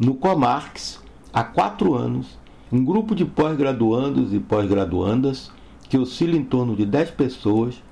No 0.00 0.14
Comarx, 0.14 1.00
há 1.36 1.44
quatro 1.44 1.94
anos, 1.94 2.38
um 2.72 2.82
grupo 2.82 3.14
de 3.14 3.26
pós-graduandos 3.26 4.32
e 4.32 4.40
pós-graduandas, 4.40 5.52
que 5.86 5.98
oscila 5.98 6.34
em 6.34 6.42
torno 6.42 6.74
de 6.74 6.86
dez 6.86 7.10
pessoas, 7.10 7.82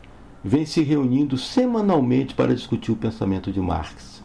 vem 0.42 0.64
se 0.64 0.82
reunindo 0.82 1.36
semanalmente 1.36 2.34
para 2.34 2.54
discutir 2.54 2.90
o 2.92 2.96
pensamento 2.96 3.52
de 3.52 3.60
Marx. 3.60 4.22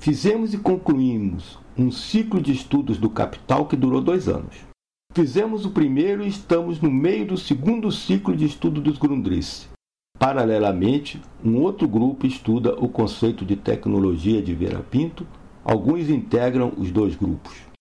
Fizemos 0.00 0.54
e 0.54 0.58
concluímos 0.58 1.58
um 1.76 1.90
ciclo 1.90 2.40
de 2.40 2.50
estudos 2.50 2.96
do 2.96 3.10
Capital 3.10 3.66
que 3.66 3.76
durou 3.76 4.00
dois 4.00 4.26
anos. 4.26 4.56
Fizemos 5.12 5.66
o 5.66 5.70
primeiro 5.70 6.24
e 6.24 6.28
estamos 6.28 6.80
no 6.80 6.90
meio 6.90 7.26
do 7.26 7.36
segundo 7.36 7.92
ciclo 7.92 8.34
de 8.34 8.46
estudo 8.46 8.80
dos 8.80 8.96
Grundrisse. 8.96 9.66
Paralelamente, 10.18 11.20
um 11.44 11.60
outro 11.60 11.86
grupo 11.86 12.26
estuda 12.26 12.74
o 12.76 12.88
conceito 12.88 13.44
de 13.44 13.54
tecnologia 13.54 14.40
de 14.40 14.54
Vera 14.54 14.80
Pinto. 14.80 15.26
Alguns 15.62 16.08
integram 16.08 16.72
os 16.78 16.90
dois 16.90 17.14
grupos. 17.14 17.71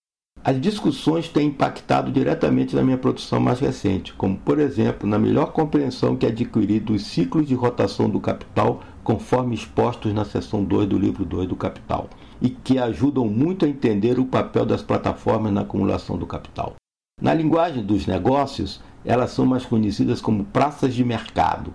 As 0.44 0.60
discussões 0.60 1.30
têm 1.30 1.50
impactado 1.50 2.12
diretamente 2.12 2.76
na 2.76 2.82
minha 2.82 2.98
produção 2.98 3.40
mais 3.40 3.60
recente, 3.60 4.12
como, 4.14 4.36
por 4.36 4.58
exemplo, 4.58 5.08
na 5.08 5.20
melhor 5.20 5.52
compreensão 5.52 6.16
que 6.16 6.26
adquiri 6.26 6.80
dos 6.80 7.04
ciclos 7.06 7.48
de 7.48 7.54
rotação 7.54 8.10
do 8.10 8.20
capital, 8.20 8.82
conforme 9.04 9.54
expostos 9.54 10.12
na 10.12 10.26
seção 10.26 10.64
2 10.64 10.90
do 10.90 10.98
livro 10.98 11.24
2 11.24 11.48
do 11.48 11.56
Capital, 11.56 12.10
e 12.42 12.50
que 12.50 12.80
ajudam 12.80 13.28
muito 13.28 13.66
a 13.66 13.68
entender 13.68 14.18
o 14.18 14.26
papel 14.26 14.66
das 14.66 14.82
plataformas 14.82 15.54
na 15.54 15.62
acumulação 15.62 16.18
do 16.18 16.26
capital. 16.26 16.74
Na 17.22 17.36
linguagem 17.36 17.84
dos 17.84 18.08
negócios, 18.08 18.82
elas 19.06 19.30
são 19.30 19.46
mais 19.46 19.64
conhecidas 19.64 20.20
como 20.22 20.46
praças 20.46 20.96
de 20.96 21.06
mercado, 21.06 21.72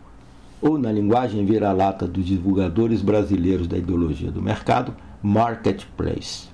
ou 0.61 0.77
na 0.77 0.91
linguagem 0.91 1.47
vira-lata 1.47 2.05
dos 2.05 2.25
divulgadores 2.25 3.01
brasileiros 3.01 3.69
da 3.69 3.79
ideologia 3.79 4.33
do 4.33 4.43
mercado, 4.43 4.93
marketplace. 5.23 6.49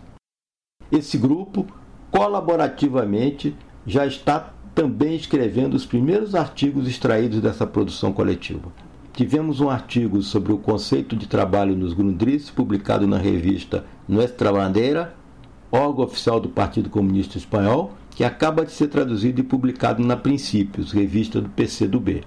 Esse 0.91 1.17
grupo, 1.17 1.67
colaborativamente, 2.13 3.57
já 3.87 4.07
está 4.07 4.53
também 4.75 5.17
escrevendo 5.17 5.75
os 5.75 5.87
primeiros 5.87 6.35
artigos 6.35 6.87
extraídos 6.87 7.41
dessa 7.41 7.67
produção 7.67 8.13
coletiva. 8.13 8.71
Tivemos 9.15 9.61
um 9.61 9.69
artigo 9.69 10.23
sobre 10.23 10.53
o 10.53 10.59
conceito 10.59 11.17
de 11.17 11.27
trabalho 11.27 11.75
nos 11.75 11.95
Grundrisse, 11.95 12.53
publicado 12.53 13.07
na 13.07 13.19
revista 13.19 13.85
Nuestra 14.07 14.53
Bandeira, 14.53 15.15
órgão 15.71 16.05
oficial 16.05 16.39
do 16.39 16.51
Partido 16.51 16.91
Comunista 16.91 17.39
Espanhol, 17.39 17.93
que 18.11 18.25
acaba 18.25 18.65
de 18.65 18.73
ser 18.73 18.89
traduzido 18.89 19.41
e 19.41 19.45
publicado 19.45 20.03
na 20.05 20.17
Princípios, 20.17 20.93
revista 20.93 21.41
do 21.41 21.49
PCdoB. 21.49 22.25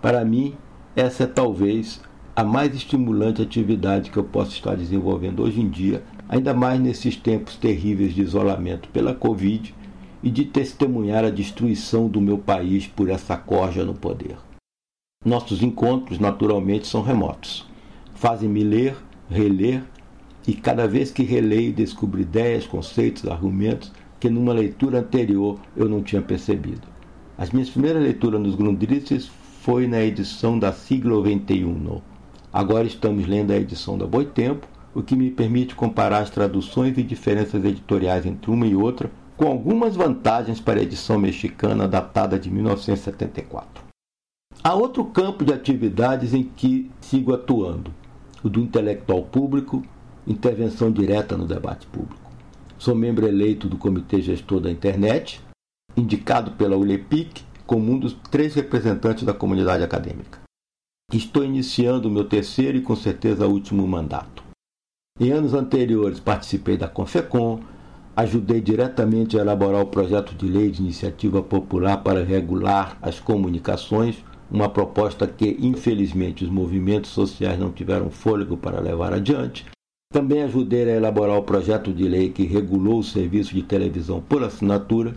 Para 0.00 0.24
mim, 0.24 0.54
essa 0.96 1.24
é 1.24 1.26
talvez 1.26 2.00
a 2.34 2.42
mais 2.42 2.74
estimulante 2.74 3.42
atividade 3.42 4.10
que 4.10 4.16
eu 4.16 4.24
posso 4.24 4.52
estar 4.52 4.74
desenvolvendo 4.74 5.42
hoje 5.42 5.60
em 5.60 5.68
dia, 5.68 6.02
ainda 6.28 6.52
mais 6.52 6.78
nesses 6.80 7.16
tempos 7.16 7.56
terríveis 7.56 8.14
de 8.14 8.22
isolamento 8.22 8.88
pela 8.90 9.14
Covid 9.14 9.74
e 10.22 10.30
de 10.30 10.44
testemunhar 10.44 11.24
a 11.24 11.30
destruição 11.30 12.08
do 12.08 12.20
meu 12.20 12.38
país 12.38 12.86
por 12.86 13.08
essa 13.08 13.36
corja 13.36 13.84
no 13.84 13.94
poder. 13.94 14.36
Nossos 15.24 15.62
encontros, 15.62 16.18
naturalmente, 16.18 16.86
são 16.86 17.02
remotos. 17.02 17.66
Fazem-me 18.14 18.62
ler, 18.62 18.96
reler 19.30 19.82
e 20.46 20.54
cada 20.54 20.86
vez 20.86 21.10
que 21.10 21.22
releio 21.22 21.72
descubro 21.72 22.20
ideias, 22.20 22.66
conceitos, 22.66 23.26
argumentos 23.26 23.92
que 24.20 24.28
numa 24.28 24.52
leitura 24.52 25.00
anterior 25.00 25.58
eu 25.76 25.88
não 25.88 26.02
tinha 26.02 26.22
percebido. 26.22 26.86
As 27.36 27.50
minhas 27.50 27.70
primeiras 27.70 28.02
leituras 28.02 28.40
nos 28.40 28.54
Grundrisses 28.54 29.30
foi 29.62 29.86
na 29.86 30.02
edição 30.02 30.58
da 30.58 30.72
siglo 30.72 31.22
XXI. 31.22 32.02
Agora 32.52 32.86
estamos 32.86 33.26
lendo 33.26 33.52
a 33.52 33.56
edição 33.56 33.96
da 33.96 34.06
Boitempo, 34.06 34.66
o 34.98 35.02
que 35.02 35.14
me 35.14 35.30
permite 35.30 35.76
comparar 35.76 36.18
as 36.18 36.28
traduções 36.28 36.98
e 36.98 37.04
diferenças 37.04 37.64
editoriais 37.64 38.26
entre 38.26 38.50
uma 38.50 38.66
e 38.66 38.74
outra, 38.74 39.08
com 39.36 39.46
algumas 39.46 39.94
vantagens 39.94 40.60
para 40.60 40.80
a 40.80 40.82
edição 40.82 41.16
mexicana 41.16 41.86
datada 41.86 42.36
de 42.36 42.50
1974. 42.50 43.84
Há 44.60 44.74
outro 44.74 45.04
campo 45.04 45.44
de 45.44 45.52
atividades 45.52 46.34
em 46.34 46.42
que 46.42 46.90
sigo 47.00 47.32
atuando, 47.32 47.94
o 48.42 48.48
do 48.48 48.58
intelectual 48.58 49.22
público, 49.22 49.84
intervenção 50.26 50.90
direta 50.90 51.36
no 51.36 51.46
debate 51.46 51.86
público. 51.86 52.28
Sou 52.76 52.96
membro 52.96 53.28
eleito 53.28 53.68
do 53.68 53.78
Comitê 53.78 54.20
Gestor 54.20 54.58
da 54.58 54.70
Internet, 54.70 55.40
indicado 55.96 56.50
pela 56.52 56.76
ULEPIC 56.76 57.44
como 57.64 57.92
um 57.92 58.00
dos 58.00 58.14
três 58.32 58.56
representantes 58.56 59.22
da 59.22 59.32
comunidade 59.32 59.84
acadêmica. 59.84 60.40
Estou 61.12 61.44
iniciando 61.44 62.08
o 62.08 62.10
meu 62.10 62.24
terceiro 62.24 62.76
e 62.76 62.82
com 62.82 62.96
certeza 62.96 63.46
último 63.46 63.86
mandato. 63.86 64.47
Em 65.20 65.32
anos 65.32 65.52
anteriores 65.52 66.20
participei 66.20 66.76
da 66.76 66.86
Confecom, 66.86 67.58
ajudei 68.14 68.60
diretamente 68.60 69.36
a 69.36 69.40
elaborar 69.40 69.82
o 69.82 69.86
projeto 69.86 70.32
de 70.32 70.46
lei 70.46 70.70
de 70.70 70.80
iniciativa 70.80 71.42
popular 71.42 72.04
para 72.04 72.22
regular 72.22 72.96
as 73.02 73.18
comunicações, 73.18 74.24
uma 74.48 74.68
proposta 74.68 75.26
que, 75.26 75.56
infelizmente, 75.60 76.44
os 76.44 76.50
movimentos 76.50 77.10
sociais 77.10 77.58
não 77.58 77.72
tiveram 77.72 78.10
fôlego 78.10 78.56
para 78.56 78.80
levar 78.80 79.12
adiante, 79.12 79.66
também 80.12 80.42
ajudei 80.42 80.84
a 80.84 80.96
elaborar 80.96 81.36
o 81.36 81.42
projeto 81.42 81.92
de 81.92 82.08
lei 82.08 82.30
que 82.30 82.44
regulou 82.44 83.00
o 83.00 83.04
serviço 83.04 83.52
de 83.52 83.62
televisão 83.62 84.20
por 84.20 84.44
assinatura. 84.44 85.16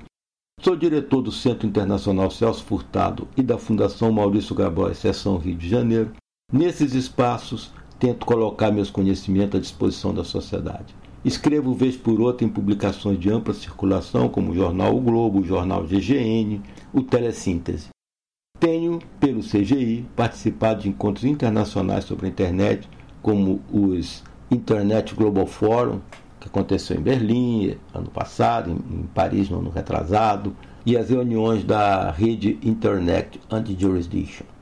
Sou 0.60 0.76
diretor 0.76 1.22
do 1.22 1.32
Centro 1.32 1.68
Internacional 1.68 2.30
Celso 2.32 2.64
Furtado 2.64 3.28
e 3.38 3.44
da 3.44 3.58
Fundação 3.58 4.12
Maurício 4.12 4.56
Grabois, 4.56 4.98
seção 4.98 5.38
Rio 5.38 5.56
de 5.56 5.70
Janeiro. 5.70 6.12
Nesses 6.52 6.94
espaços, 6.94 7.72
tento 8.02 8.26
colocar 8.26 8.72
meus 8.72 8.90
conhecimentos 8.90 9.60
à 9.60 9.62
disposição 9.62 10.12
da 10.12 10.24
sociedade. 10.24 10.96
Escrevo 11.24 11.72
vez 11.76 11.96
por 11.96 12.20
outra 12.20 12.44
em 12.44 12.50
publicações 12.50 13.20
de 13.20 13.32
ampla 13.32 13.54
circulação, 13.54 14.28
como 14.28 14.52
o 14.52 14.56
jornal 14.56 14.98
O 14.98 15.00
Globo, 15.00 15.40
o 15.40 15.46
jornal 15.46 15.84
GGN, 15.84 16.64
o 16.92 17.04
Telesíntese. 17.04 17.90
Tenho, 18.60 18.98
pelo 19.20 19.42
CGI, 19.42 20.08
participado 20.16 20.82
de 20.82 20.90
encontros 20.90 21.26
internacionais 21.26 22.06
sobre 22.06 22.26
a 22.26 22.30
internet, 22.30 22.90
como 23.22 23.62
os 23.72 24.24
Internet 24.50 25.14
Global 25.14 25.46
Forum, 25.46 26.00
que 26.40 26.48
aconteceu 26.48 26.98
em 26.98 27.02
Berlim 27.04 27.78
ano 27.94 28.10
passado, 28.10 28.72
em 28.72 29.04
Paris 29.14 29.48
no 29.48 29.60
ano 29.60 29.70
retrasado, 29.70 30.56
e 30.84 30.98
as 30.98 31.12
reuniões 31.12 31.64
da 31.64 32.10
rede 32.10 32.58
Internet 32.64 33.40
Anti-Jurisdiction. 33.48 34.61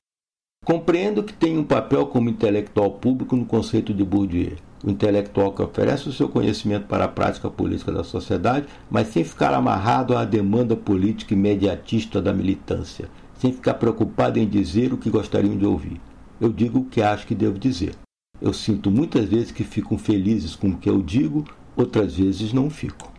Compreendo 0.65 1.23
que 1.23 1.33
tem 1.33 1.57
um 1.57 1.63
papel 1.63 2.05
como 2.07 2.29
intelectual 2.29 2.91
público 2.91 3.35
no 3.35 3.45
conceito 3.45 3.93
de 3.93 4.03
Bourdieu 4.03 4.57
o 4.83 4.89
intelectual 4.89 5.51
que 5.51 5.61
oferece 5.61 6.07
o 6.07 6.13
seu 6.13 6.29
conhecimento 6.29 6.87
para 6.87 7.05
a 7.05 7.09
prática 7.09 7.49
política 7.49 7.91
da 7.91 8.03
sociedade, 8.03 8.67
mas 8.89 9.07
sem 9.07 9.23
ficar 9.23 9.53
amarrado 9.53 10.15
à 10.15 10.23
demanda 10.23 10.75
política 10.75 11.33
imediatista 11.33 12.21
da 12.21 12.33
militância, 12.33 13.09
sem 13.37 13.51
ficar 13.51 13.75
preocupado 13.75 14.39
em 14.39 14.47
dizer 14.47 14.93
o 14.93 14.97
que 14.97 15.09
gostariam 15.09 15.57
de 15.57 15.65
ouvir. 15.65 15.99
Eu 16.39 16.51
digo 16.51 16.79
o 16.79 16.85
que 16.85 17.01
acho 17.01 17.27
que 17.27 17.35
devo 17.35 17.59
dizer. 17.59 17.93
Eu 18.41 18.53
sinto 18.53 18.89
muitas 18.89 19.25
vezes 19.25 19.51
que 19.51 19.63
ficam 19.63 19.97
felizes 19.97 20.55
com 20.55 20.69
o 20.69 20.77
que 20.77 20.89
eu 20.89 21.01
digo, 21.01 21.43
outras 21.75 22.15
vezes 22.15 22.53
não 22.53 22.69
fico. 22.69 23.11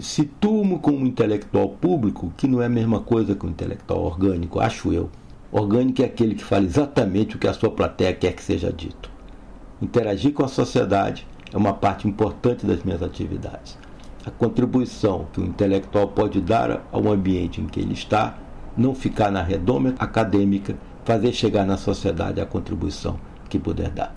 Situo-me 0.00 0.78
como 0.78 0.98
um 0.98 1.06
intelectual 1.06 1.70
público, 1.70 2.32
que 2.36 2.46
não 2.46 2.60
é 2.60 2.66
a 2.66 2.70
mesma 2.70 3.00
coisa 3.00 3.34
que 3.34 3.46
um 3.46 3.50
intelectual 3.50 4.04
orgânico, 4.04 4.60
acho 4.60 4.92
eu. 4.92 5.10
Orgânico 5.50 6.02
é 6.02 6.04
aquele 6.04 6.34
que 6.34 6.44
fala 6.44 6.64
exatamente 6.64 7.36
o 7.36 7.38
que 7.38 7.48
a 7.48 7.54
sua 7.54 7.70
plateia 7.70 8.12
quer 8.12 8.34
que 8.34 8.42
seja 8.42 8.70
dito. 8.70 9.10
Interagir 9.80 10.34
com 10.34 10.44
a 10.44 10.48
sociedade 10.48 11.26
é 11.50 11.56
uma 11.56 11.72
parte 11.72 12.06
importante 12.06 12.66
das 12.66 12.82
minhas 12.82 13.02
atividades. 13.02 13.78
A 14.26 14.30
contribuição 14.30 15.26
que 15.32 15.40
o 15.40 15.44
intelectual 15.44 16.08
pode 16.08 16.40
dar 16.42 16.86
ao 16.92 17.08
ambiente 17.08 17.62
em 17.62 17.66
que 17.66 17.80
ele 17.80 17.94
está, 17.94 18.36
não 18.76 18.94
ficar 18.94 19.30
na 19.30 19.42
redoma 19.42 19.94
acadêmica, 19.98 20.76
fazer 21.02 21.32
chegar 21.32 21.64
na 21.64 21.78
sociedade 21.78 22.40
a 22.40 22.46
contribuição 22.46 23.18
que 23.48 23.58
puder 23.58 23.88
dar. 23.88 24.14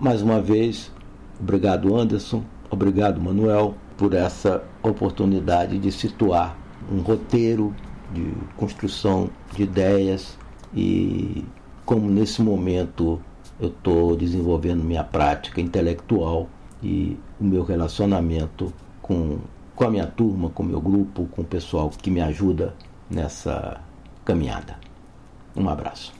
Mais 0.00 0.22
uma 0.22 0.40
vez, 0.40 0.90
obrigado 1.38 1.94
Anderson, 1.94 2.42
obrigado 2.70 3.20
Manuel 3.20 3.74
por 3.98 4.14
essa 4.14 4.64
oportunidade 4.82 5.78
de 5.78 5.92
situar 5.92 6.56
um 6.90 7.00
roteiro 7.00 7.74
de 8.14 8.32
construção 8.56 9.28
de 9.54 9.64
ideias 9.64 10.38
e 10.74 11.44
como 11.84 12.10
nesse 12.10 12.42
momento 12.42 13.20
eu 13.60 13.68
estou 13.68 14.16
desenvolvendo 14.16 14.82
minha 14.82 15.04
prática 15.04 15.60
intelectual 15.60 16.48
e 16.82 17.16
o 17.40 17.44
meu 17.44 17.62
relacionamento 17.62 18.72
com, 19.02 19.38
com 19.74 19.84
a 19.84 19.90
minha 19.90 20.06
turma, 20.06 20.50
com 20.50 20.62
o 20.62 20.66
meu 20.66 20.80
grupo, 20.80 21.26
com 21.26 21.42
o 21.42 21.44
pessoal 21.44 21.90
que 21.90 22.10
me 22.10 22.20
ajuda 22.20 22.74
nessa 23.10 23.80
caminhada. 24.24 24.78
Um 25.56 25.68
abraço. 25.68 26.13